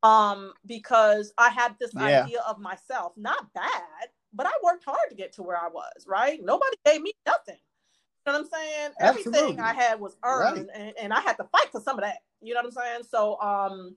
[0.04, 2.24] Um, because I had this yeah.
[2.24, 6.06] idea of myself, not bad, but I worked hard to get to where I was,
[6.08, 6.40] right?
[6.42, 7.58] Nobody gave me nothing.
[8.26, 8.90] You know what I'm saying?
[9.00, 9.40] Absolutely.
[9.40, 10.82] Everything I had was earned right.
[10.82, 12.18] and, and I had to fight for some of that.
[12.42, 13.04] You know what I'm saying?
[13.10, 13.96] So um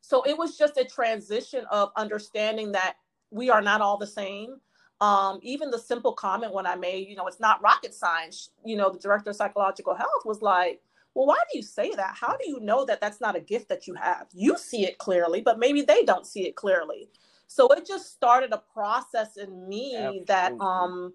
[0.00, 2.96] so it was just a transition of understanding that
[3.32, 4.56] we are not all the same.
[5.00, 8.76] Um, even the simple comment when I made, you know, it's not rocket science, you
[8.76, 10.80] know, the director of psychological health was like,
[11.14, 12.14] well, why do you say that?
[12.14, 14.28] How do you know that that's not a gift that you have?
[14.32, 17.08] You see it clearly, but maybe they don't see it clearly.
[17.48, 20.24] So it just started a process in me Absolutely.
[20.28, 21.12] that um,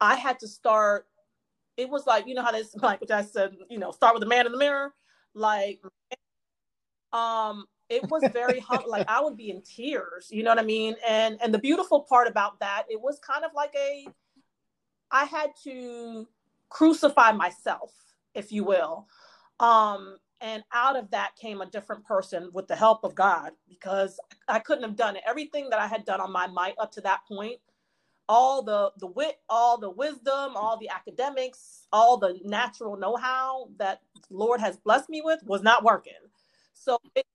[0.00, 1.06] I had to start.
[1.76, 4.20] It was like, you know, how this, like, which I said, you know, start with
[4.20, 4.94] the man in the mirror.
[5.34, 5.80] Like,
[7.12, 10.64] um, it was very hum- like I would be in tears, you know what I
[10.64, 10.96] mean?
[11.06, 14.06] And and the beautiful part about that, it was kind of like a
[15.10, 16.26] I had to
[16.70, 17.92] crucify myself,
[18.34, 19.06] if you will.
[19.60, 24.18] Um, and out of that came a different person with the help of God because
[24.48, 25.22] I couldn't have done it.
[25.28, 27.58] Everything that I had done on my might up to that point,
[28.26, 34.00] all the the wit, all the wisdom, all the academics, all the natural know-how that
[34.30, 36.14] Lord has blessed me with was not working.
[36.72, 37.26] So it,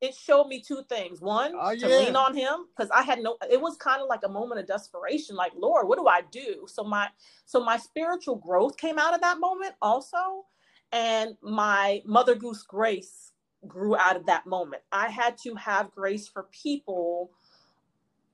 [0.00, 1.20] it showed me two things.
[1.20, 3.36] One, Oh, to lean on him because I had no.
[3.50, 5.36] It was kind of like a moment of desperation.
[5.36, 6.66] Like, Lord, what do I do?
[6.66, 7.08] So my
[7.46, 10.44] so my spiritual growth came out of that moment also,
[10.92, 13.32] and my Mother Goose grace
[13.66, 14.82] grew out of that moment.
[14.92, 17.30] I had to have grace for people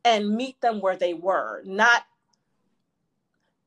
[0.04, 2.02] and meet them where they were, not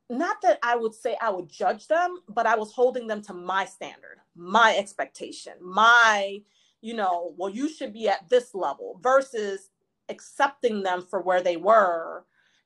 [0.09, 3.33] not that I would say I would judge them, but I was holding them to
[3.33, 6.41] my standard, my expectation, my,
[6.81, 9.69] you know, well, you should be at this level versus
[10.09, 12.25] accepting them for where they were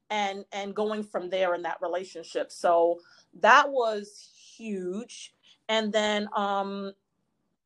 [0.10, 2.52] and and going from there in that relationship.
[2.52, 3.00] So
[3.42, 5.34] that was huge.
[5.70, 6.94] And then um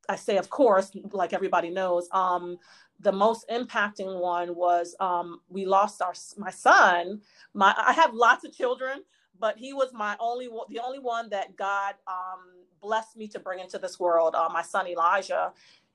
[0.09, 2.57] I say of course, like everybody knows, um
[2.99, 7.21] the most impacting one was um we lost our my son.
[7.53, 9.01] My I have lots of children,
[9.39, 12.39] but he was my only the only one that God um,
[12.81, 14.35] blessed me to bring into this world.
[14.35, 15.51] Uh, my son Elijah,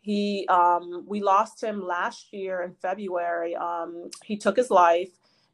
[0.09, 3.55] he um, we lost him last year in February.
[3.55, 5.11] Um, he took his life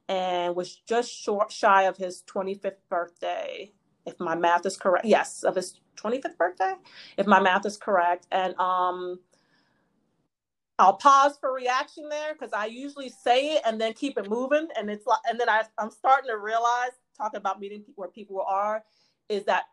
[0.09, 3.73] and was just short shy of his 25th birthday,
[4.07, 5.07] if my math is correct.
[5.07, 6.75] Yes, of his 25th birthday,
[7.17, 8.29] if my math is correct.
[8.31, 9.19] And um,
[10.79, 14.69] I'll pause for reaction there because I usually say it and then keep it moving.
[14.79, 18.09] And it's like, and then I, I'm starting to realize, talking about meeting people where
[18.09, 18.85] people are,
[19.29, 19.65] is that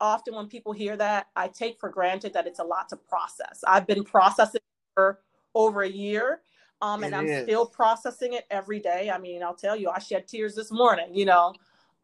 [0.00, 3.62] often when people hear that, I take for granted that it's a lot to process.
[3.66, 4.60] I've been processing
[4.94, 5.20] for
[5.54, 6.40] over a year.
[6.82, 7.42] Um, and It I'm is.
[7.44, 9.10] still processing it every day.
[9.10, 11.54] I mean, I'll tell you, I shed tears this morning, you know,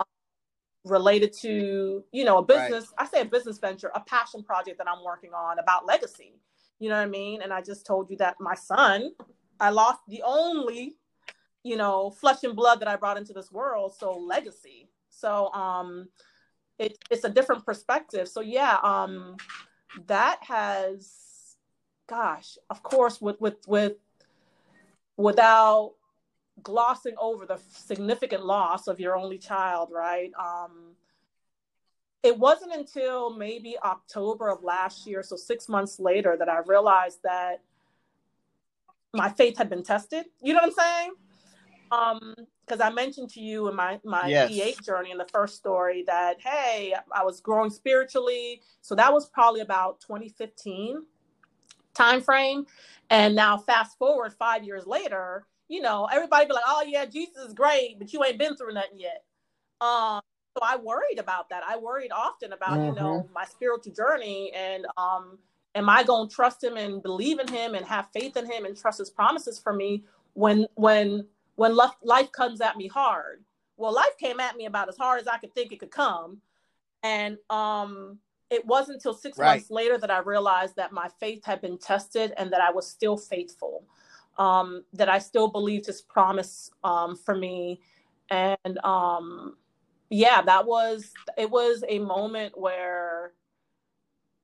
[0.00, 0.06] um,
[0.84, 2.70] related to, you know, a Right.
[2.70, 6.40] business, I say a business venture, a passion project that I'm working on about legacy.
[6.78, 7.42] You know what I mean?
[7.42, 9.12] And I just told you that my son,
[9.60, 10.96] I lost the only,
[11.62, 13.94] you know, flesh and blood that I brought into this world.
[13.94, 14.88] So legacy.
[15.10, 16.08] So um
[16.78, 18.28] it, it's a different perspective.
[18.28, 19.36] So yeah, um
[20.06, 21.56] that has
[22.08, 23.94] gosh, of course with with with
[25.16, 25.94] without
[26.62, 30.30] glossing over the significant loss of your only child, right?
[30.38, 30.96] Um
[32.22, 37.18] it wasn't until maybe October of last year, so six months later, that I realized
[37.24, 37.62] that
[39.12, 40.26] my faith had been tested.
[40.40, 41.12] You know what I'm saying?
[41.90, 42.34] Um,
[42.66, 44.50] because I mentioned to you in my my Yes.
[44.50, 48.62] E8 journey in the first story that hey, I was growing spiritually.
[48.80, 51.04] So that was probably about 2015
[51.94, 52.66] time frame.
[53.10, 57.36] And now fast forward five years later, you know, everybody be like, oh yeah, Jesus
[57.36, 59.24] is great, but you ain't been through nothing yet.
[59.80, 60.20] Um,
[60.56, 61.62] so I worried about that.
[61.66, 65.38] I worried often about, you know, my spiritual journey and um
[65.74, 68.66] am I going to trust him and believe in him and have faith in him
[68.66, 73.44] and trust his promises for me when when when life, comes at me hard.
[73.76, 76.40] Well, life came at me about as hard as I could think it could come.
[77.02, 78.18] And um
[78.50, 79.56] it wasn't until 6 Right.
[79.56, 82.86] months later that I realized that my faith had been tested and that I was
[82.86, 83.84] still faithful.
[84.38, 87.80] Um that I still believed his promise um for me
[88.30, 89.56] and um
[90.10, 93.32] yeah, that was it was a moment where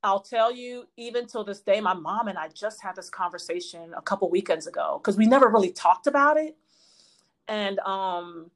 [0.05, 3.92] I'll tell you, even till this day, my mom and I just had this conversation
[3.97, 6.57] a couple weekends ago because we never really talked about it.
[7.49, 8.51] And um,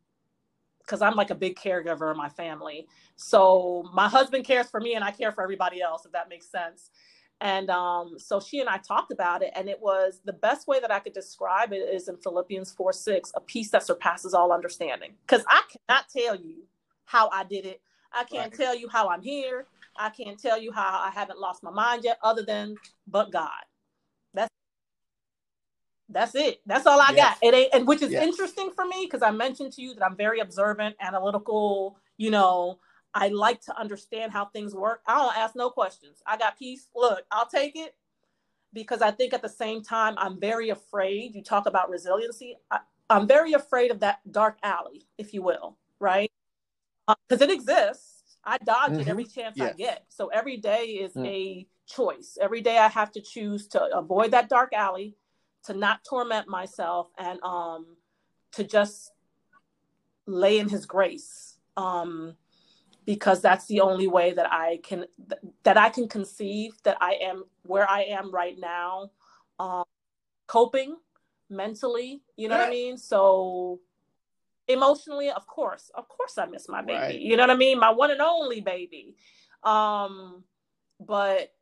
[0.80, 2.86] because I'm like a big caregiver in my family.
[3.16, 6.50] So my husband cares for me and I care for everybody else, if that makes
[6.50, 6.90] sense.
[7.40, 10.78] And um, so she and I talked about it, and it was the best way
[10.80, 14.52] that I could describe it is in Philippians 4 6, a peace that surpasses all
[14.52, 15.14] understanding.
[15.26, 16.64] Because I cannot tell you
[17.04, 17.80] how I did it.
[18.12, 18.60] I can't Right.
[18.60, 19.66] tell you how I'm here.
[19.96, 22.76] I can't tell you how I haven't lost my mind yet, other than
[23.08, 23.50] but God.
[26.12, 26.60] That's it.
[26.66, 27.38] That's all I Yes.
[27.40, 27.48] got.
[27.48, 28.22] It ain't, and which is Yes.
[28.22, 31.98] interesting for me because I mentioned to you that I'm very observant, analytical.
[32.18, 32.78] You know,
[33.14, 35.00] I like to understand how things work.
[35.06, 36.22] I don't ask no questions.
[36.26, 36.88] I got peace.
[36.94, 37.94] Look, I'll take it
[38.72, 41.34] because I think at the same time I'm very afraid.
[41.34, 42.56] You talk about resiliency.
[42.70, 46.30] I, I'm very afraid of that dark alley, if you will, right?
[47.28, 48.38] Because it exists.
[48.44, 49.08] I dodge it Mhm.
[49.08, 50.04] every chance I get.
[50.08, 51.26] So every day is Mm.
[51.26, 52.38] a choice.
[52.40, 55.16] Every day I have to choose to avoid that dark alley,
[55.64, 57.86] to not torment myself, and um,
[58.52, 59.12] to just
[60.26, 61.58] lay in His grace.
[61.76, 62.36] Um,
[63.04, 65.06] because that's the only way that I can
[65.64, 69.10] that I can conceive that I am where I am right now,
[69.58, 69.84] um,
[70.46, 70.96] coping
[71.50, 72.22] mentally.
[72.36, 72.96] You know what I mean?
[72.96, 73.80] So
[74.68, 76.98] emotionally, of course, of course, I miss my baby.
[76.98, 77.20] Right.
[77.20, 77.78] You know what I mean?
[77.78, 79.16] My one and only baby.
[79.64, 80.44] Um,
[81.00, 81.52] but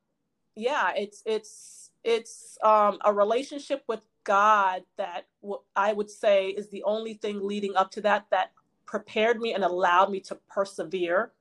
[0.55, 6.69] yeah, it's it's it's um, a relationship with God that w- I would say is
[6.71, 8.53] the only thing leading up to that that
[8.87, 11.33] prepared me and allowed me to persevere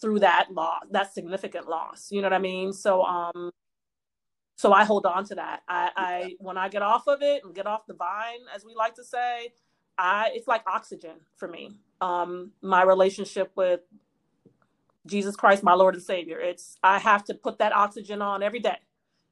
[0.00, 2.12] through that loss, that significant loss.
[2.12, 2.72] You know what I mean?
[2.72, 3.50] So um
[4.56, 5.62] so I hold on to that.
[5.68, 8.74] I, I when I get off of it and get off the vine, as we
[8.74, 9.52] like to say,
[9.98, 11.72] I it's like oxygen for me.
[12.00, 13.80] Um, my relationship with
[15.06, 16.40] Jesus Christ, my Lord and Savior.
[16.40, 18.78] It's I have to put that oxygen on every day.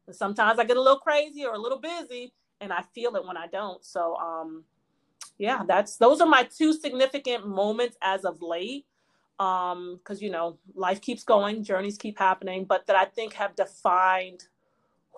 [0.09, 3.24] And sometimes I get a little crazy or a little busy and I feel it
[3.24, 3.84] when I don't.
[3.84, 4.64] So um
[5.36, 8.86] yeah, that's those are my two significant moments as of late.
[9.38, 13.54] Um, because you know, life keeps going, journeys keep happening, but that I think have
[13.54, 14.48] defined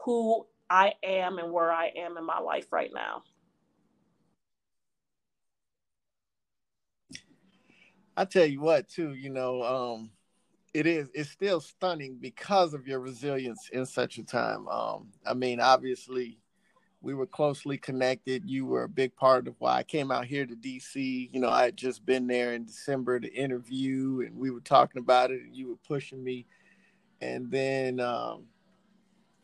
[0.04, 3.22] who I am and where I am in my life right now.
[8.16, 10.10] I tell you what, too, you know, um,
[10.72, 14.68] it is it's still stunning because of your resilience in such a time.
[14.68, 16.38] Um, I mean, obviously,
[17.02, 18.48] we were closely connected.
[18.48, 21.30] You were a big part of why I came out here to DC.
[21.32, 25.00] You know, I had just been there in December to interview, and we were talking
[25.00, 26.46] about it, and you were pushing me.
[27.20, 28.44] And then, um,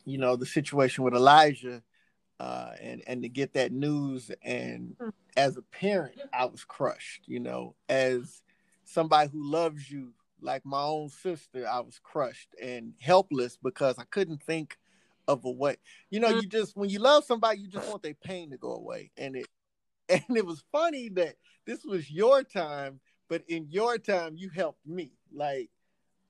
[0.05, 1.83] you know, the situation with Elijah,
[2.39, 5.13] uh, and and to get that news, and mm.
[5.37, 7.27] as a parent, I was crushed.
[7.27, 8.43] You know, as
[8.85, 14.05] somebody who loves you like my own sister, I was crushed and helpless because I
[14.05, 14.77] couldn't think
[15.29, 15.77] of a way.
[16.11, 16.43] You know, mm.
[16.43, 19.11] you just when you love somebody, you just want their pain to go away.
[19.17, 19.47] And it
[20.09, 24.87] and it was funny that this was your time, but in your time you helped
[24.87, 25.13] me.
[25.33, 25.71] Like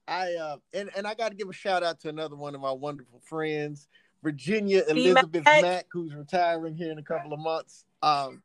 [0.08, 2.72] I uh and, and I gotta give a shout out to another one of my
[2.72, 3.88] wonderful friends,
[4.22, 5.62] Virginia Elizabeth Mac.
[5.62, 7.84] Mack, who's retiring here in a couple of months.
[8.02, 8.42] Um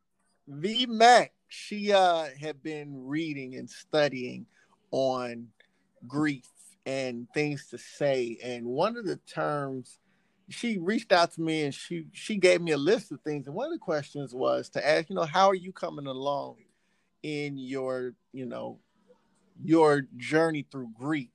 [0.48, 4.46] V Mac, she uh had been reading and studying
[4.92, 5.48] on
[6.08, 6.48] grief
[6.86, 8.38] and things to say.
[8.44, 10.00] And one of the terms
[10.50, 13.48] she reached out to me and she she gave me a list of things.
[13.48, 16.58] And one of the questions was to ask, you know, how are you coming along
[17.24, 18.80] in your, you know,
[19.64, 21.30] your journey through grief?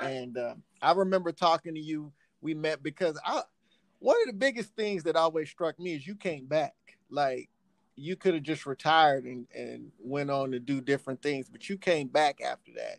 [0.00, 2.12] And uh, I remember talking to you.
[2.40, 3.42] We met because I
[3.98, 6.74] one of the biggest things that always struck me is you came back.
[7.10, 7.50] Like
[7.96, 11.76] you could have just retired and, and went on to do different things, but you
[11.76, 12.98] came back after that.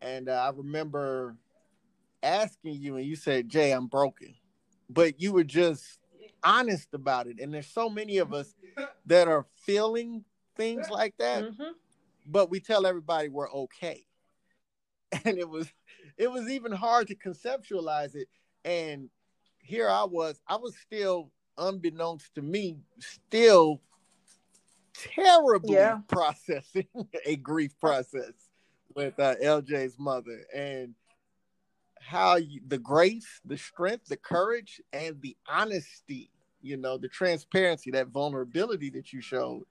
[0.00, 1.36] And uh, I remember
[2.22, 4.34] asking you, and you said, Jay, I'm broken.
[4.88, 5.98] But you were just
[6.42, 7.38] honest about it.
[7.40, 8.54] And there's so many of us
[9.06, 10.24] that are feeling
[10.56, 11.72] things like that, mm-hmm.
[12.26, 14.04] but we tell everybody we're okay.
[15.24, 15.70] And it was
[16.16, 18.28] it was even hard to conceptualize it.
[18.64, 19.10] And
[19.58, 23.82] here I was, I was still unbeknownst to me, still
[24.94, 25.98] terribly yeah.
[26.08, 26.86] processing
[27.26, 28.32] a grief process
[28.94, 30.94] with uh, LJ's mother and
[32.00, 36.30] how you, the grace, the strength, the courage, and the honesty,
[36.60, 39.64] you know, the transparency, that vulnerability that you showed,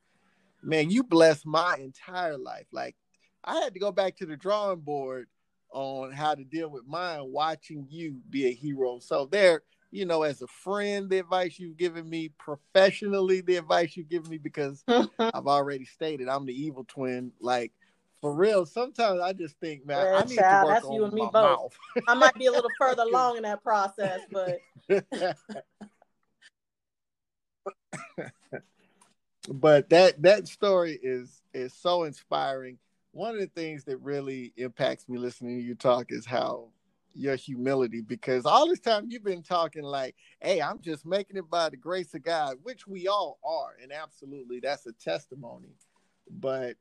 [0.64, 2.68] man, you blessed my entire life.
[2.72, 2.96] Like
[3.44, 5.28] I had to go back to the drawing board
[5.72, 9.00] on how to deal with mine, watching you be a hero.
[9.00, 13.96] So there, you know, as a friend, the advice you've given me, professionally, the advice
[13.98, 17.34] you've given me, because I've already stated I'm the evil twin.
[17.42, 17.74] Like,
[18.22, 20.94] for real, sometimes I just think, man, well, I need child, to work that's on
[20.94, 21.78] you and me both.
[22.08, 24.60] I might be a little further along in that process, but
[29.50, 32.78] but that that story is is so inspiring.
[33.12, 36.70] One of the things that really impacts me listening to you talk is how
[37.14, 41.50] your humility because all this time you've been talking like, hey, I'm just making it
[41.50, 45.76] by the grace of God, which we all are, and absolutely that's a testimony.
[46.30, 46.76] But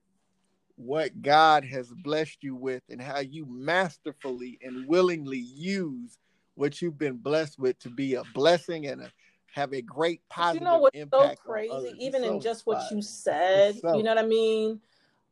[0.77, 6.17] what God has blessed you with and how you masterfully and willingly use
[6.55, 9.13] what you've been blessed with to be a blessing and a,
[9.53, 11.97] have a great positive you know what's so crazy?
[11.99, 14.81] even so in just what you said so, you know what i mean?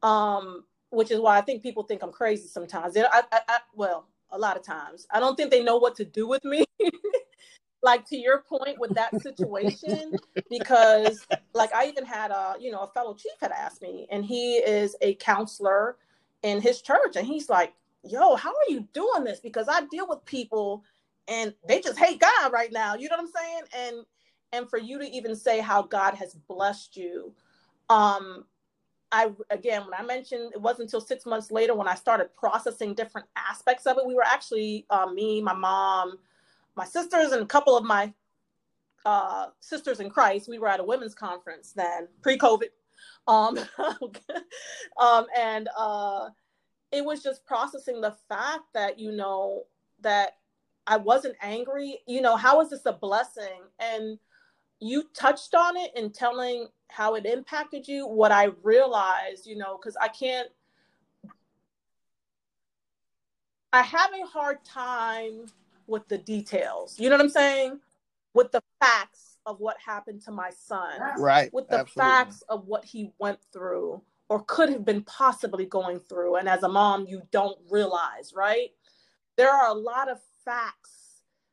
[0.02, 2.96] Um which is why i think people think i'm crazy sometimes.
[2.96, 5.06] I, I, I, well a lot of times.
[5.10, 6.64] I don't think they know what to do with me.
[7.82, 10.12] Like to your point with that situation
[10.50, 11.24] because
[11.54, 14.56] like i even had a you know a fellow chief had asked me and he
[14.56, 15.96] is a counselor
[16.42, 19.38] in his church and he's like yo how are you doing this?
[19.40, 20.82] Because i deal with people
[21.28, 23.62] and they just hate god right now you know what i'm saying?
[23.76, 23.96] And
[24.52, 27.32] and for you to even say how god has blessed you
[27.90, 28.44] um
[29.10, 32.94] I again, when I mentioned it wasn't until six months later when I started processing
[32.94, 34.06] different aspects of it.
[34.06, 36.18] We were actually uh, me, my mom,
[36.76, 38.12] my sisters and a couple of my
[39.04, 42.68] uh, sisters in Christ, we were at a women's conference then, pre-COVID,
[43.26, 43.58] um,
[44.98, 46.28] um, and uh,
[46.92, 49.64] it was just processing the fact that you know
[50.00, 50.36] that
[50.86, 52.00] I wasn't angry.
[52.06, 53.62] You know, how is this a blessing?
[53.78, 54.18] And
[54.80, 58.06] you touched on it in telling how it impacted you.
[58.06, 60.48] What I realized, you know, because I can't.
[63.72, 65.46] I have a hard time
[65.86, 66.98] with the details.
[66.98, 67.80] You know what I'm saying?
[68.34, 71.52] with the facts of what happened to my son, Right.
[71.52, 72.12] with the Absolutely.
[72.12, 76.36] facts of what he went through or could have been possibly going through.
[76.36, 78.70] And as a mom, you don't realize, right?
[79.36, 80.97] There are a lot of facts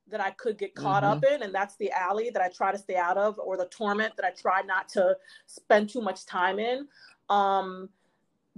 [0.07, 1.11] that I could get caught Mhm.
[1.11, 3.65] up in, and that's the alley that I try to stay out of, or the
[3.65, 6.87] torment that I try not to spend too much time in.
[7.29, 7.89] Um,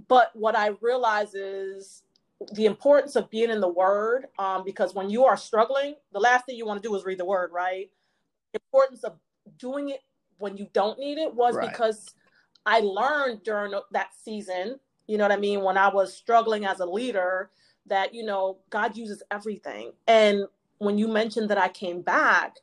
[0.07, 2.03] but what I realize is
[2.51, 6.45] the importance of being in the word, um, because when you are struggling, the last
[6.45, 7.89] thing you want to do is read the word, right?
[8.53, 9.17] The importance of
[9.57, 10.03] doing it
[10.37, 11.69] when you don't need it was Right.
[11.71, 12.13] because
[12.65, 16.81] I learned during that season, you know what I mean, when I was struggling as
[16.81, 17.49] a leader,
[17.85, 19.93] that, you know, God uses everything.
[20.05, 20.45] And
[20.79, 22.57] when you mentioned that I came back,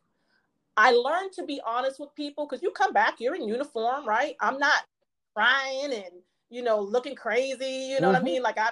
[0.77, 4.37] I learned to be honest with people because you come back, you're in uniform, right?
[4.41, 4.85] I'm not
[5.35, 8.25] crying and, you know, looking crazy, you know what I Mhm.
[8.25, 8.43] mean?
[8.43, 8.71] Like I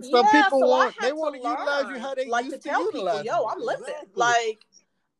[0.00, 2.62] Some Yeah, people so want they to want to utilize you how they like used
[2.62, 3.46] to tell utilize people, yo.
[3.46, 3.94] I'm limping.
[3.94, 4.14] Exactly.
[4.14, 4.66] Like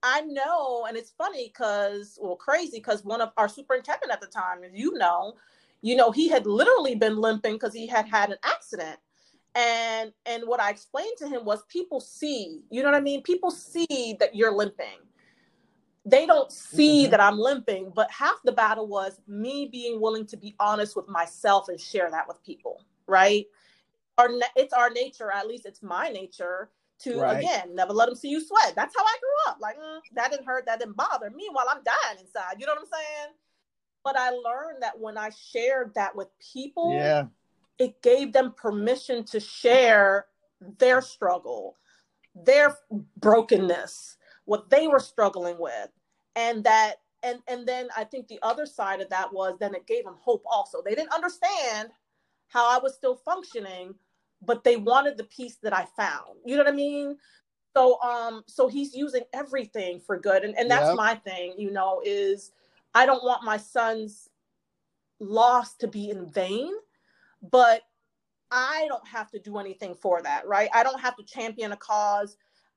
[0.03, 4.27] I know, and it's funny because well, crazy because one of our superintendent at the
[4.29, 5.35] time, as you know,
[5.83, 8.99] you know, he had literally been limping because he had had an accident.
[9.59, 13.23] And and what I explained to him was people see, you know what I mean?
[13.23, 15.01] People see that you're limping.
[16.07, 17.11] They don't see Mhm.
[17.11, 21.09] that I'm limping, but half the battle was me being willing to be honest with
[21.09, 23.47] myself and share that with people, right?
[24.17, 27.39] Our it's our nature, at least it's my nature to Right.
[27.39, 28.75] again never let them see you sweat.
[28.77, 29.61] That's how I grew up.
[29.61, 31.31] Like mm, that didn't hurt, that didn't bother.
[31.31, 32.61] Meanwhile, I'm dying inside.
[32.61, 33.35] You know what I'm saying?
[34.05, 37.27] But I learned that when I shared that with people, Yeah.
[37.79, 40.27] It gave them permission to share
[40.79, 41.77] their struggle,
[42.35, 42.77] their
[43.19, 45.89] brokenness, what they were struggling with.
[46.37, 49.87] And that and and then I think the other side of that was then it
[49.87, 50.83] gave them hope also.
[50.85, 51.91] They didn't understand
[52.49, 53.95] how I was still functioning,
[54.43, 56.39] but they wanted the peace that I found.
[56.45, 57.17] You know what I mean?
[57.77, 60.97] So um so he's using everything for good and and that's Yep.
[60.97, 62.53] my thing, you know, is
[62.95, 64.29] I don't want my son's
[65.21, 66.73] loss to be in vain
[67.43, 67.83] but
[68.51, 70.71] I don't have to do anything for that, right?
[70.75, 72.37] I don't have to champion a cause.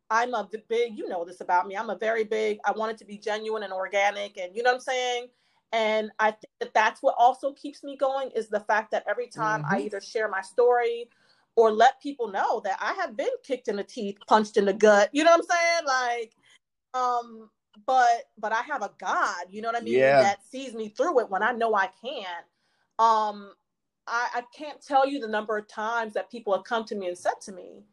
[0.09, 1.77] I'm a big, you know this about me.
[1.77, 4.71] I'm a very big, I want it to be genuine and organic, and you know
[4.71, 5.27] what I'm saying?
[5.73, 9.27] And I think that that's what also keeps me going is the fact that every
[9.27, 9.85] time I Mhm.
[9.85, 11.09] either share my story
[11.55, 14.73] or let people know that I have been kicked in the teeth, punched in the
[14.73, 15.85] gut, you know what I'm saying?
[15.87, 16.35] Like,
[16.93, 17.49] um,
[17.87, 20.19] but but I have a God, you know what I mean, Yeah.
[20.19, 22.45] that sees me through it when I know I can't.
[22.99, 23.53] Um,
[24.11, 27.07] I, I can't tell you the number of times that people have come to me
[27.09, 27.83] and said to me,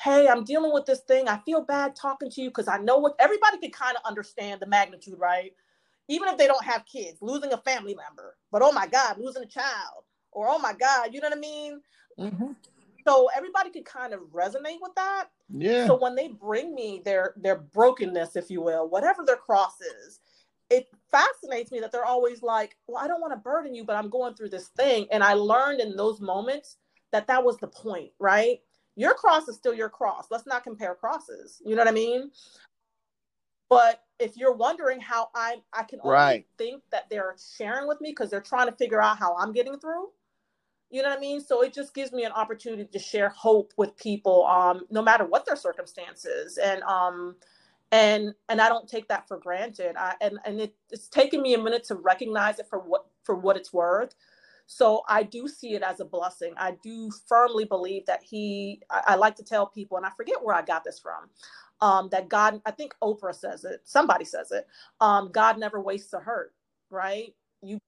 [0.00, 1.28] Hey, I'm dealing with this thing.
[1.28, 4.60] I feel bad talking to you because I know what everybody can kind of understand
[4.60, 5.54] the magnitude, right?
[6.08, 9.44] Even if they don't have kids, losing a family member, but oh my God, losing
[9.44, 11.82] a child, or oh my God, you know what I mean?
[12.20, 12.56] Mhm.
[13.06, 15.26] So everybody could kind of resonate with that.
[15.50, 15.86] Yeah.
[15.88, 20.20] So when they bring me their their brokenness, if you will, whatever their cross is,
[20.70, 23.96] it fascinates me that they're always like, "Well, I don't want to burden you, but
[23.96, 26.78] I'm going through this thing." And I learned in those moments
[27.12, 28.60] that that was the point, right?
[28.96, 30.26] Your cross is still your cross.
[30.30, 31.60] Let's not compare crosses.
[31.64, 32.30] You know what I mean?
[33.68, 36.46] But if you're wondering how I I can only Right.
[36.58, 39.78] think that they're sharing with me because they're trying to figure out how I'm getting
[39.78, 40.10] through.
[40.90, 41.40] You know what I mean?
[41.40, 45.24] So it just gives me an opportunity to share hope with people, um, no matter
[45.24, 47.36] what their circumstances, and um,
[47.92, 49.96] and and I don't take that for granted.
[49.96, 53.34] I and and it, it's taken me a minute to recognize it for what for
[53.34, 54.14] what it's worth.
[54.66, 56.54] So I do see it as a blessing.
[56.56, 58.82] I do firmly believe that he.
[58.90, 61.28] I, I like to tell people, and I forget where I got this from.
[61.80, 63.82] Um, that God, I think Oprah says it.
[63.84, 64.66] Somebody says it.
[65.00, 66.54] Um, God never wastes a hurt,
[66.88, 67.34] right?
[67.62, 67.78] You,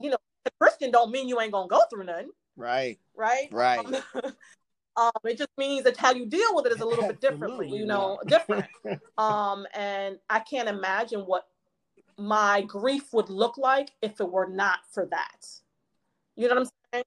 [0.00, 2.98] you know, a Christian don't mean you ain't gonna go through nothing Right.
[3.16, 3.48] right?
[3.50, 3.78] Right.
[3.86, 3.96] Um,
[4.96, 7.68] um, it just means that how you deal with it is a little bit differently,
[7.68, 8.66] you know, different.
[9.18, 11.46] Um, and I can't imagine what
[12.18, 15.46] my grief would look like if it were not for that.
[16.34, 17.04] You know what I'm saying?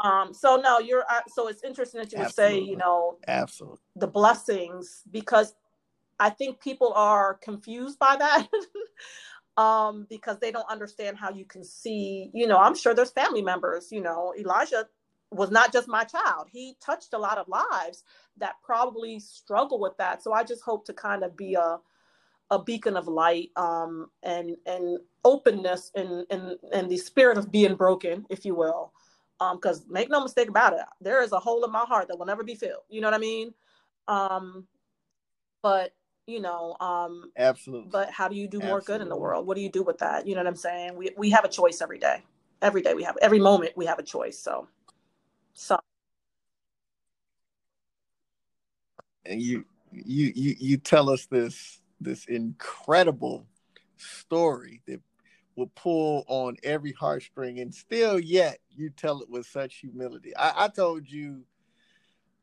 [0.00, 3.78] Um, so no, you're uh, so it's interesting that you would say, you know, Absolutely.
[3.94, 5.54] the blessings because
[6.18, 8.48] I think people are confused by that.
[9.56, 13.42] um, because they don't understand how you can see, you know, I'm sure there's family
[13.42, 14.86] members, you know, Elijah
[15.30, 16.48] was not just my child.
[16.50, 18.04] He touched a lot of lives
[18.38, 20.22] that probably struggle with that.
[20.22, 21.78] So I just hope to kind of be a
[22.50, 27.74] a beacon of light um, and and openness and and and the spirit of being
[27.74, 28.92] broken, if you will.
[29.38, 32.24] Because make no mistake about it, there is a hole in my heart that will
[32.24, 32.84] never be filled.
[32.88, 33.52] You know what I mean?
[34.08, 34.66] Um,
[35.62, 35.92] but
[36.26, 37.90] you know, um, Absolutely.
[37.90, 39.46] but how do you do more good in the world?
[39.46, 40.26] What do you do with that?
[40.26, 40.96] You know what I'm saying?
[40.96, 42.22] We we have a choice every day.
[42.62, 44.38] Every day we have every moment we have a choice.
[44.38, 44.68] So,
[45.56, 45.78] so
[49.24, 53.46] and you you you you tell us this this incredible
[53.96, 55.00] story that
[55.56, 60.36] will pull on every heartstring, and still yet you tell it with such humility.
[60.36, 61.42] I, I told you.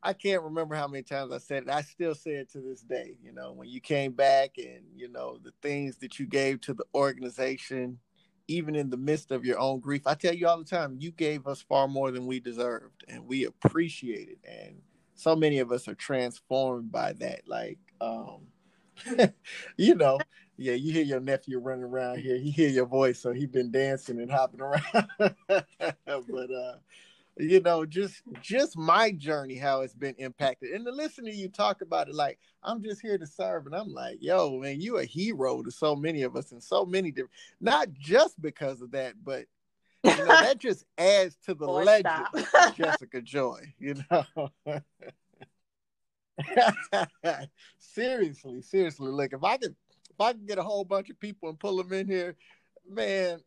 [0.06, 1.70] I can't remember how many times I said it.
[1.70, 3.16] I still say it to this day.
[3.24, 6.74] You know, when you came back and you know the things that you gave to
[6.74, 7.98] the organization,
[8.48, 10.06] even in the midst of your own grief.
[10.06, 13.26] I tell you all the time, you gave us far more than we deserved, and
[13.26, 14.38] we appreciate it.
[14.44, 14.76] And
[15.14, 17.42] so many of us are transformed by that.
[17.46, 18.46] Like, um,
[19.76, 20.18] you know,
[20.56, 22.36] yeah, you hear your nephew running around here.
[22.36, 25.08] He hear your voice, so he been dancing and hopping around.
[25.48, 26.76] but uh,
[27.36, 30.70] you know, just just my journey, how it's been impacted.
[30.70, 33.74] And to listen to you talk about it, like I'm just here to serve, and
[33.74, 37.10] I'm like, yo, man, you a hero to so many of us, and so many
[37.10, 37.32] different.
[37.60, 39.46] Not just because of that, but
[40.04, 43.74] you know, that just adds to the Boy, legend of Jessica Joy.
[43.78, 44.24] You know.
[47.78, 49.74] seriously, seriously, look, if I could,
[50.10, 52.36] if I could get a whole bunch of people and pull them in here,
[52.88, 53.40] man,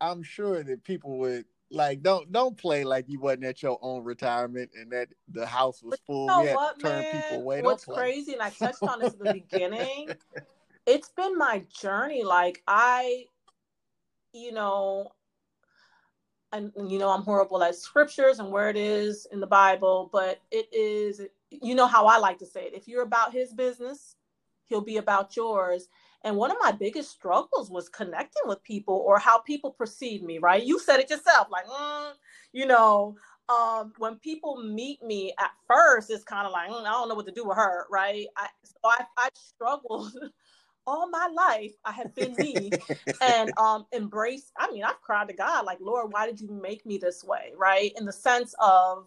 [0.00, 4.04] I'm sure that people would like don't don't play like you wasn't at your own
[4.04, 6.26] retirement and that the house was full.
[6.40, 7.04] You know what, turn man?
[7.10, 7.62] people away.
[7.62, 10.14] What's crazy, and I touched on this in the beginning.
[10.86, 12.22] It's been my journey.
[12.22, 13.24] Like I,
[14.32, 15.10] you know,
[16.52, 20.40] and you know I'm horrible at scriptures and where it is in the Bible, but
[20.50, 21.20] it is.
[21.50, 22.74] You know how I like to say it.
[22.74, 24.14] If you're about His business,
[24.66, 25.88] He'll be about yours.
[26.26, 30.38] And one of my biggest struggles was connecting with people or how people perceive me,
[30.38, 30.60] right?
[30.60, 32.10] You said it yourself, like, mm,
[32.52, 33.14] you know,
[33.48, 37.14] um, when people meet me at first, it's kind of like, mm, I don't know
[37.14, 38.26] what to do with her, right?
[38.36, 40.18] I, so I, I struggled
[40.88, 41.74] all my life.
[41.84, 42.76] I have been me
[43.22, 44.50] and um, embrace.
[44.58, 47.52] I mean, I've cried to God, like, Lord, why did you make me this way,
[47.56, 47.92] right?
[47.96, 49.06] In the sense of,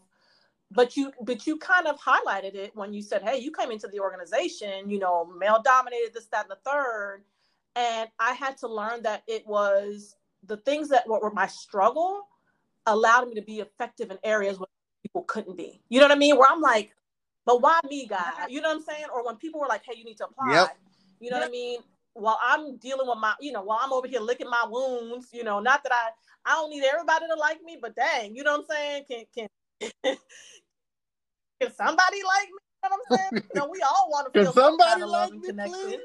[0.71, 3.87] but you but you kind of highlighted it when you said hey you came into
[3.87, 7.23] the organization you know male dominated this that and the third
[7.75, 10.15] and i had to learn that it was
[10.45, 12.27] the things that were, were my struggle
[12.85, 14.67] allowed me to be effective in areas where
[15.03, 15.81] people couldn't be.
[15.89, 16.37] You know what i mean?
[16.37, 16.95] Where i'm like
[17.45, 19.05] but why me guy you know what i'm saying?
[19.13, 20.77] Or when people were like hey you need to apply yep.
[21.19, 21.79] you know what i mean?
[22.13, 25.43] While i'm dealing with my you know while i'm over here licking my wounds you
[25.43, 26.09] know not that i
[26.45, 29.03] i don't need everybody to like me but dang you know what i'm saying?
[29.09, 29.47] Can can
[30.03, 32.59] can somebody like me?
[32.83, 33.43] You know what I'm saying?
[33.53, 35.99] you know, we all want to feel somebody kind of like and connection.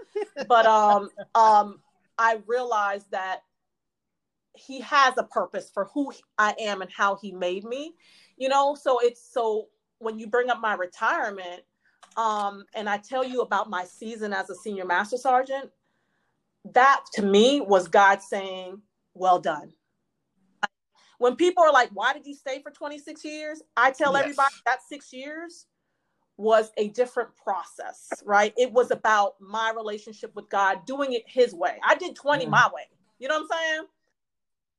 [0.49, 1.81] but um um
[2.19, 3.41] I realized that
[4.55, 7.95] he has a purpose for who I am and how he made me.
[8.37, 9.69] You know, so it's so
[9.99, 11.63] when you bring up my retirement,
[12.17, 15.71] um, and I tell you about my season as a senior master sergeant,
[16.73, 18.81] that to me was God saying,
[19.15, 19.73] Well done
[21.25, 23.63] when people are like, why did you stay for 26 years?
[23.79, 24.25] I tell yes.
[24.25, 25.65] everybody that six years
[26.37, 28.53] was a different process, right?
[28.59, 31.79] It was about my relationship with God, doing it his way.
[31.83, 32.51] I did 20 mm.
[32.51, 32.83] my way.
[33.19, 33.87] You know what I'm saying?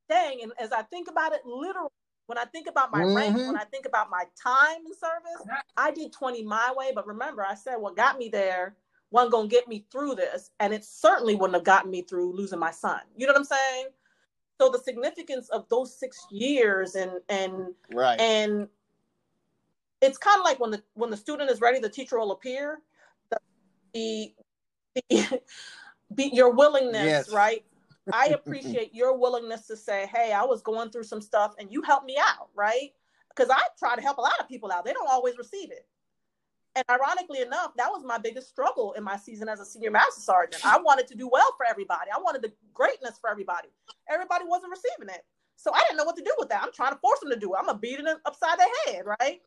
[0.07, 0.43] Dang.
[0.43, 1.89] And as I think about it, literally,
[2.27, 3.17] when I think about my mm-hmm.
[3.17, 6.91] rank, when I think about my time in service, I did 20 my way.
[6.93, 8.75] But remember, I said what got me there
[9.09, 10.51] wasn't going to get me through this.
[10.59, 12.99] And it certainly wouldn't have gotten me through losing my son.
[13.15, 13.85] You know what I'm saying?
[14.59, 18.19] So the significance of those six years and and right.
[18.19, 18.67] and
[20.01, 22.79] it's kind of like when the when the student is ready the teacher will appear.
[23.29, 23.37] The
[23.93, 24.33] the,
[25.09, 25.41] the
[26.15, 27.31] be your willingness yes.
[27.31, 27.63] right?
[28.13, 31.81] I appreciate your willingness to say hey i was going through some stuff and you
[31.81, 32.91] helped me out right?
[33.29, 34.85] Because i try to help a lot of people out.
[34.85, 35.87] They don't always receive it
[36.75, 40.21] and ironically enough, that was my biggest struggle in my season as a senior master
[40.21, 40.65] sergeant.
[40.65, 42.11] I wanted to do well for everybody.
[42.13, 43.69] I wanted the greatness for everybody.
[44.09, 45.23] Everybody wasn't receiving it.
[45.55, 46.61] So I didn't know what to do with that.
[46.63, 47.57] I'm trying to force them to do it.
[47.59, 49.41] I'm to beat it upside their head, right?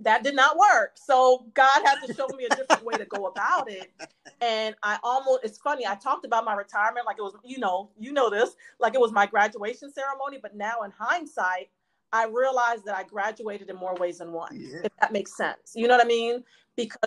[0.00, 0.96] That did not work.
[0.96, 3.92] So God had to show me a different way to go about it.
[4.40, 7.90] And I almost, it's funny, I talked about my retirement like it was, you know,
[7.96, 10.38] you know this, like it was my graduation ceremony.
[10.42, 11.70] But now in hindsight,
[12.12, 14.80] I realized that I graduated in more ways than one, yeah.
[14.84, 15.72] if that makes sense.
[15.74, 16.42] You know what I mean?
[16.76, 16.98] Because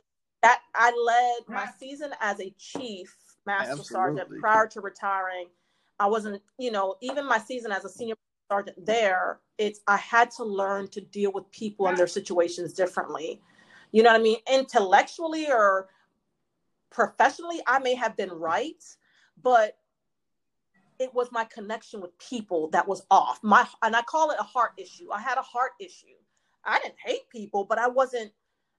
[0.42, 4.18] that I led my season as a chief master Absolutely.
[4.18, 5.48] sergeant prior to retiring.
[6.00, 8.16] I wasn't, you know, even my season as a senior
[8.52, 13.42] sergeant there, it's I had to learn to deal with people and their situations differently.
[13.92, 14.38] You know what I mean?
[14.52, 15.90] Intellectually or
[16.90, 18.84] professionally, I may have been right,
[19.42, 19.78] but
[21.00, 23.40] it was my connection with people that was off.
[23.42, 25.08] My and I call it a heart issue.
[25.12, 26.08] I had a heart issue.
[26.66, 28.32] I didn't hate people, but I wasn't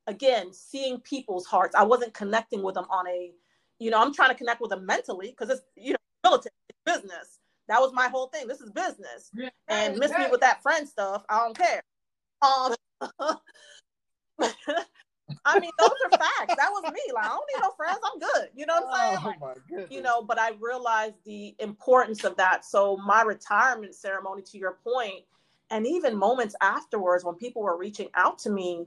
[0.06, 1.74] again seeing people's hearts.
[1.74, 3.32] I wasn't connecting with them on a,
[3.78, 6.52] you know, I'm trying to connect with them mentally because it's you know military
[6.84, 7.40] business.
[7.68, 8.48] That was my whole thing.
[8.48, 9.30] This is business.
[9.32, 11.24] Yeah, and miss me with that friend stuff.
[11.28, 11.82] I don't care.
[12.42, 12.74] Um,
[15.44, 16.54] I mean, those are facts.
[16.56, 17.00] That was me.
[17.14, 17.98] Like, I don't need no friends.
[18.04, 18.48] I'm good.
[18.54, 19.36] You know what I'm saying?
[19.40, 19.46] Oh
[19.80, 22.64] Like, you know, but I realized the importance of that.
[22.64, 25.24] So my retirement ceremony, to your point,
[25.70, 28.86] and even moments afterwards when people were reaching out to me,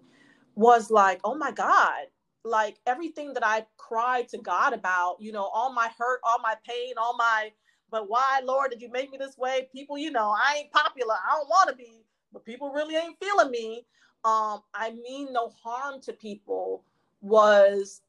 [0.56, 2.06] was like, oh my God,
[2.44, 6.56] like everything that I cried to God about, you know, all my hurt, all my
[6.68, 7.52] pain, all my,
[7.90, 9.70] but why, Lord, did you make me this way?
[9.72, 11.14] People, you know, I ain't popular.
[11.14, 13.86] I don't want to be, but people really ain't feeling me.
[14.26, 16.84] Um, I mean no harm to people
[17.22, 18.02] was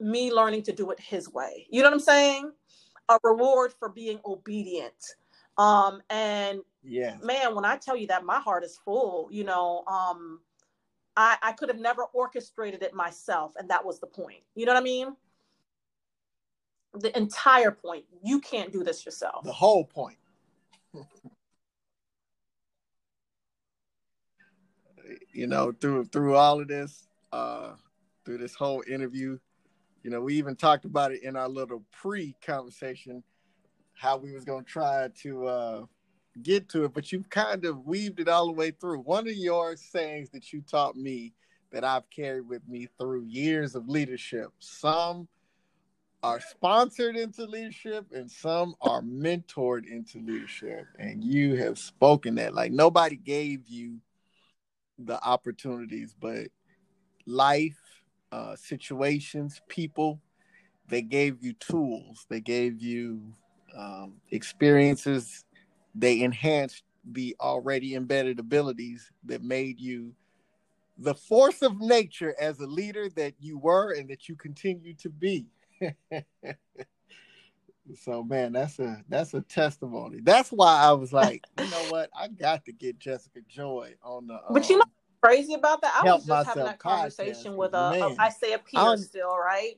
[0.00, 1.66] me learning to do it his way.
[1.70, 2.52] You know what I'm saying?
[3.08, 5.16] A reward for being obedient.
[5.58, 7.22] Um, and yes.
[7.22, 10.40] man, when I tell you that my heart is full, you know, um,
[11.16, 13.52] I, I could have never orchestrated it myself.
[13.58, 14.42] And that was the point.
[14.54, 15.16] You know what I mean?
[16.94, 18.04] The entire point.
[18.22, 19.44] You can't do this yourself.
[19.44, 20.16] The whole point.
[25.32, 27.72] you know, through through all of this, uh,
[28.24, 29.38] through this whole interview,
[30.02, 33.22] you know, we even talked about it in our little pre-conversation,
[33.94, 35.84] how we was gonna try to uh
[36.42, 39.00] get to it, but you've kind of weaved it all the way through.
[39.00, 41.34] One of your sayings that you taught me
[41.72, 44.50] that I've carried with me through years of leadership.
[44.58, 45.28] Some
[46.22, 50.86] are sponsored into leadership and some are mentored into leadership.
[50.98, 53.98] And you have spoken that like nobody gave you
[55.06, 56.48] the opportunities, but
[57.26, 57.78] life,
[58.32, 60.20] uh, situations, people,
[60.88, 63.22] they gave you tools, they gave you
[63.76, 65.44] um, experiences,
[65.94, 66.82] they enhanced
[67.12, 70.12] the already embedded abilities that made you
[70.98, 75.08] the force of nature as a leader that you were and that you continue to
[75.08, 75.46] be.
[77.96, 80.20] so man, that's a that's a testimony.
[80.22, 84.26] That's why I was like, you know what, I got to get Jessica Joy on
[84.26, 84.40] the.
[84.50, 85.94] But you know, um, what's crazy about that.
[86.00, 88.16] I was just having that conversation podcast, with a, a man.
[88.18, 89.74] I say a peer I'm- still, right?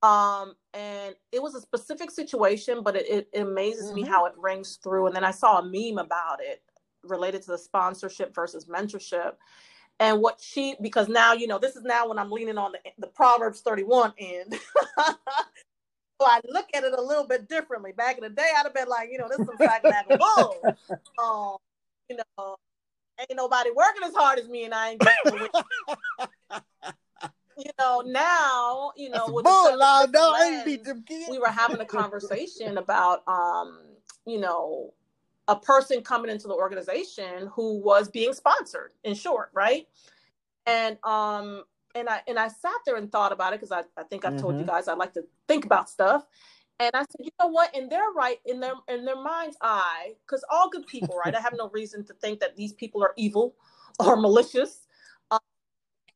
[0.00, 4.08] Um, and it was a specific situation, but it, it, it amazes me Mhm.
[4.08, 5.08] how it rings through.
[5.08, 6.62] And then I saw a meme about it
[7.02, 9.32] related to the sponsorship versus mentorship.
[9.98, 12.78] And what she, because now, you know, this is now when I'm leaning on the,
[12.98, 14.54] the Proverbs 31 end.
[16.26, 17.92] I look at it a little bit differently.
[17.92, 19.84] Back in the day, I'd have been like, you know, this is some sack
[20.18, 20.62] bull.
[21.20, 21.56] Um,
[22.08, 22.56] you know,
[23.18, 25.48] ain't nobody working as hard as me, and I ain't getting
[27.58, 31.28] you know, now, you know, with bull, No, lens, beat them kids.
[31.28, 33.80] we were having a conversation about, um,
[34.26, 34.94] you know,
[35.48, 39.88] a person coming into the organization who was being sponsored, in short, right?
[40.66, 41.64] And um,
[41.94, 44.36] and I and I sat there and thought about it because I, I think I've
[44.36, 44.68] told you Mhm.
[44.68, 46.26] guys I like to think about stuff.
[46.80, 47.74] And I said, you know what?
[47.76, 51.34] In their right, in their in their mind's eye, because all good people, right?
[51.34, 53.56] I have no reason to think that these people are evil
[54.00, 54.86] or malicious.
[55.30, 55.40] Um,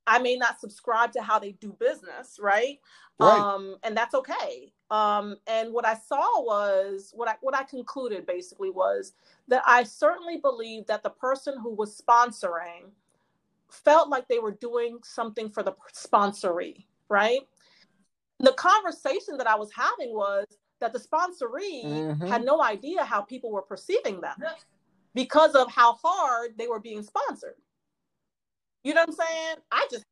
[0.06, 2.80] I may not subscribe to how they do business, right?
[3.18, 3.48] Right.
[3.54, 4.72] Um, and that's okay.
[4.90, 9.14] Um, and what I saw was what I what I concluded basically was
[9.48, 12.90] that I certainly believe that the person who was sponsoring
[13.72, 17.40] felt like they were doing something for the sponsoree, right?
[18.38, 20.46] The conversation that I was having was
[20.80, 22.28] that the sponsoree Mhm.
[22.28, 24.42] had no idea how people were perceiving them
[25.14, 27.56] because of how hard they were being sponsored.
[28.82, 29.56] You know what I'm saying?
[29.70, 30.04] I just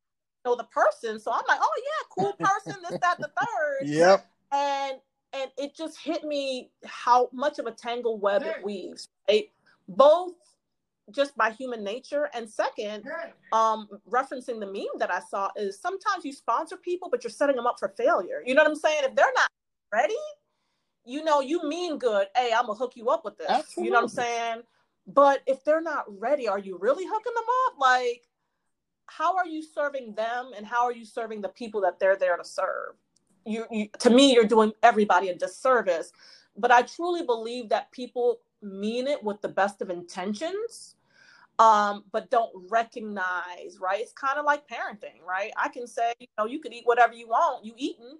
[0.45, 4.25] know the person, so I'm like, oh yeah, cool person, this, that, the third Yep.
[4.51, 5.01] and
[5.33, 9.49] and it just hit me how much of a tangled web it weaves right
[9.87, 10.33] both
[11.11, 12.29] just by human nature.
[12.33, 13.05] And second
[13.51, 17.55] um referencing the meme that i saw is sometimes you sponsor people but you're setting
[17.55, 18.41] them up for failure.
[18.45, 19.03] You know what i'm saying?
[19.03, 19.49] If they're not
[19.93, 20.15] ready
[21.05, 22.27] you know you mean good.
[22.35, 23.75] Hey i'm gonna hook you up with this.
[23.77, 24.61] You know what i'm saying?
[25.07, 27.79] But if they're not ready are you really hooking them up?
[27.79, 28.23] Like
[29.07, 32.37] how are you serving them and how are you serving the people that they're there
[32.37, 32.95] to serve?
[33.45, 36.11] You, you to me you're doing everybody a disservice.
[36.57, 40.95] But i truly believe that people mean it with the best of intentions
[41.61, 46.27] um, but don't recognize right it's kind of like parenting right i can say you
[46.37, 48.17] know you could eat whatever you want you eating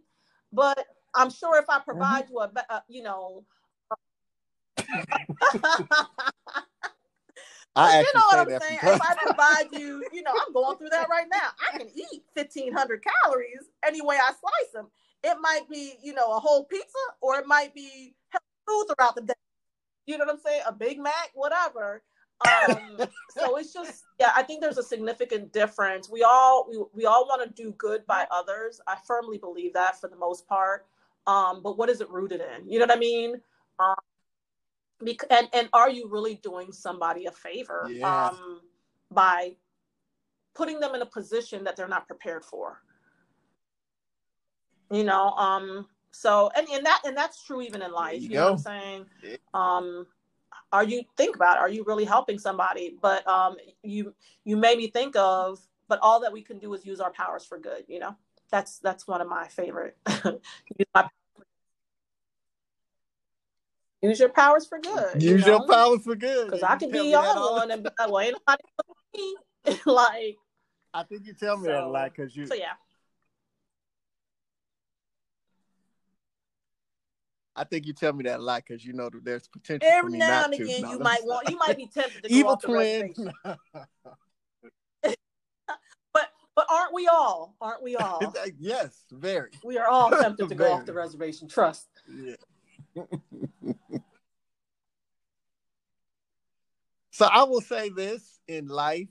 [0.54, 0.86] but
[1.16, 3.44] i'm sure if i provide you a, a you know
[7.74, 8.80] I you know what I'm saying?
[8.84, 11.52] If I provide you, you know, I'm going through that right now.
[11.74, 14.88] I can eat 1,500 calories any way I slice them.
[15.24, 16.86] It might be, you know, a whole pizza
[17.22, 19.34] or it might be healthy food throughout the day.
[20.06, 20.64] You know what I'm saying?
[20.68, 22.04] A Big Mac, whatever.
[22.48, 26.10] Um, so it's just, yeah, I think there's a significant difference.
[26.10, 28.82] We all, we, we all want to do good by others.
[28.88, 30.86] I firmly believe that for the most part.
[31.28, 32.68] Um, but what is it rooted in?
[32.70, 33.36] You know what I mean?
[33.80, 33.96] Um,
[35.04, 38.30] bec- and and are you really doing somebody a favor Yeah.
[38.30, 38.62] um,
[39.12, 39.56] by
[40.56, 42.82] putting them in a position that they're not prepared for
[44.92, 48.22] You know, um, so and, and that and that's true even in life.
[48.22, 49.06] you You, know what I'm saying?
[49.54, 50.08] Um,
[50.72, 52.96] are you think about it, are you really helping somebody?
[53.02, 54.14] But um, you
[54.44, 57.46] you made me think of, but all that we can do is use our powers
[57.46, 57.84] for good.
[57.88, 58.16] You know,
[58.52, 59.98] that's that's one of my favorite.
[64.02, 65.22] use, your powers for good.
[65.22, 66.46] Use you your powers for good.
[66.48, 68.64] Because I could be me that on all one and be like, well, ain't nobody
[69.16, 69.36] me.
[69.86, 70.38] like,
[70.94, 72.48] I think you tell me that a lot because you.
[72.48, 72.74] so yeah.
[77.62, 79.96] I think you tell me that a lot because you know that there's potential for
[79.96, 82.24] Every me now not and again, No, you that's- might want, you might be tempted
[82.24, 83.14] to go evil off the twin.
[86.12, 87.56] But but aren't we all?
[87.62, 88.34] Aren't we all?
[88.60, 89.52] yes, very.
[89.64, 91.48] We are all tempted to go off the reservation.
[91.48, 91.88] Trust.
[92.12, 92.36] Yeah.
[97.12, 99.08] so I will say this in life,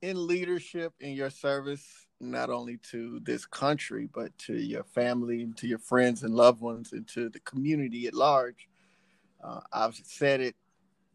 [0.00, 5.56] in leadership, in your service, not only to this country, but to your family, and
[5.58, 8.68] to your friends and loved ones, and to the community at large.
[9.42, 10.56] Uh, I've said it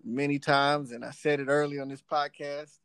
[0.04, 2.78] many times, and I said it early on this podcast.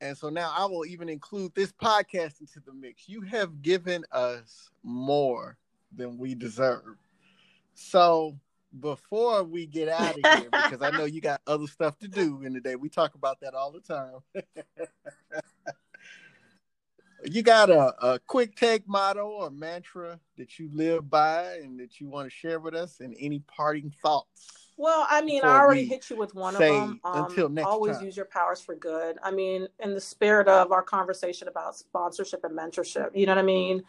[0.00, 3.08] And so now I will even include this podcast into the mix.
[3.08, 5.56] You have given us more
[5.94, 6.96] than we deserve.
[7.74, 8.36] So
[8.80, 12.42] before we get out of here, because I know you got other stuff to do
[12.42, 14.18] in the day, we talk about that all the time.
[17.24, 22.00] you got a, a quick take motto or mantra that you live by and that
[22.00, 24.64] you want to share with us, and any parting thoughts?
[24.76, 27.00] Well, I mean, I already hit you with one of them.
[27.04, 28.06] Um, until next always time.
[28.06, 29.16] use your powers for good.
[29.22, 33.38] I mean, in the spirit of our conversation about sponsorship and mentorship, you know what
[33.38, 33.84] I mean?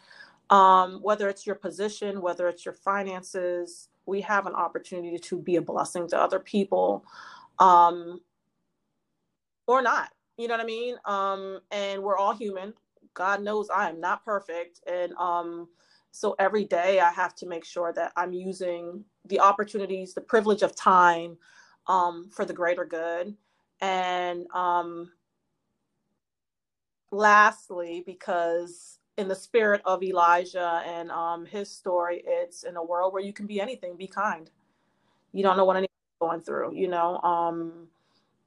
[0.50, 5.56] Um, whether it's your position, whether it's your finances, we have an opportunity to be
[5.56, 7.04] a blessing to other people,
[7.58, 8.20] um,
[9.66, 10.10] or not.
[10.38, 10.96] You know what I mean?
[11.04, 12.74] Um, and we're all human.
[13.16, 15.68] God knows I am not perfect, and um,
[16.12, 20.62] so every day I have to make sure that I'm using the opportunities, the privilege
[20.62, 21.36] of time
[21.88, 23.34] um, for the greater good.
[23.80, 25.10] And um,
[27.10, 33.12] lastly, because in the spirit of Elijah and um, his story, it's in a world
[33.12, 34.50] where you can be anything, be kind.
[35.32, 35.90] You don't know what anyone's
[36.20, 37.88] going through, you know, um,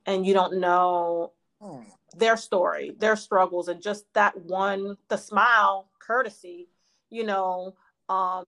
[0.06, 1.82] and you don't know Hmm.
[2.16, 6.70] their story, their struggles, and just that one, the smile, courtesy,
[7.10, 7.76] you know,
[8.08, 8.46] um,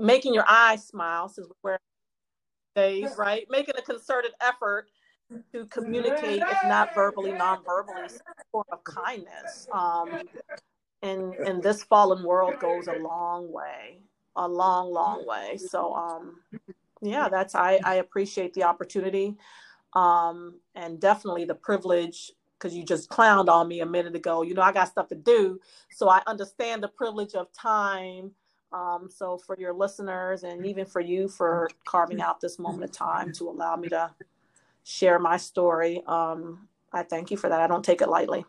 [0.00, 1.78] making your eyes smile since we're
[2.74, 3.46] days, right?
[3.50, 4.86] Making a concerted effort
[5.52, 8.20] to communicate, if not verbally, non-verbally, some
[8.50, 9.68] form of kindness.
[9.72, 10.22] Um,
[11.02, 13.98] in in this fallen world goes a long way,
[14.36, 15.56] a long, long way.
[15.56, 16.40] So, um,
[17.00, 19.36] yeah, that's I I appreciate the opportunity,
[19.94, 24.42] um, and definitely the privilege because you just clowned on me a minute ago.
[24.42, 28.30] You know, I got stuff to do, so I understand the privilege of time.
[28.72, 32.92] Um, so for your listeners and even for you for carving out this moment of
[32.92, 34.10] time to allow me to
[34.82, 37.60] share my story, um, I thank you for that.
[37.60, 38.46] I don't take it lightly.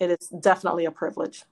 [0.00, 1.44] It is definitely a privilege.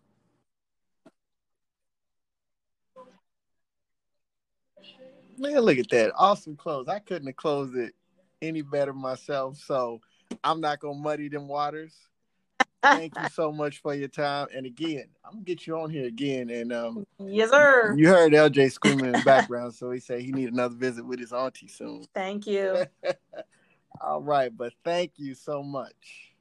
[5.37, 6.13] Man, look at that.
[6.17, 6.89] Awesome close.
[6.89, 7.95] I couldn't have closed it
[8.43, 9.59] any better myself.
[9.59, 10.01] So
[10.43, 11.95] I'm not gonna muddy them waters.
[12.83, 14.49] Thank you so much for your time.
[14.55, 16.51] And again, I'm gonna get you on here again.
[16.51, 17.95] And um Yes, sir.
[17.97, 21.19] you heard LJ screaming in the background, so he said he need another visit with
[21.19, 22.05] his auntie soon.
[22.15, 22.85] Thank you.
[24.01, 26.34] All right, but thank you so much.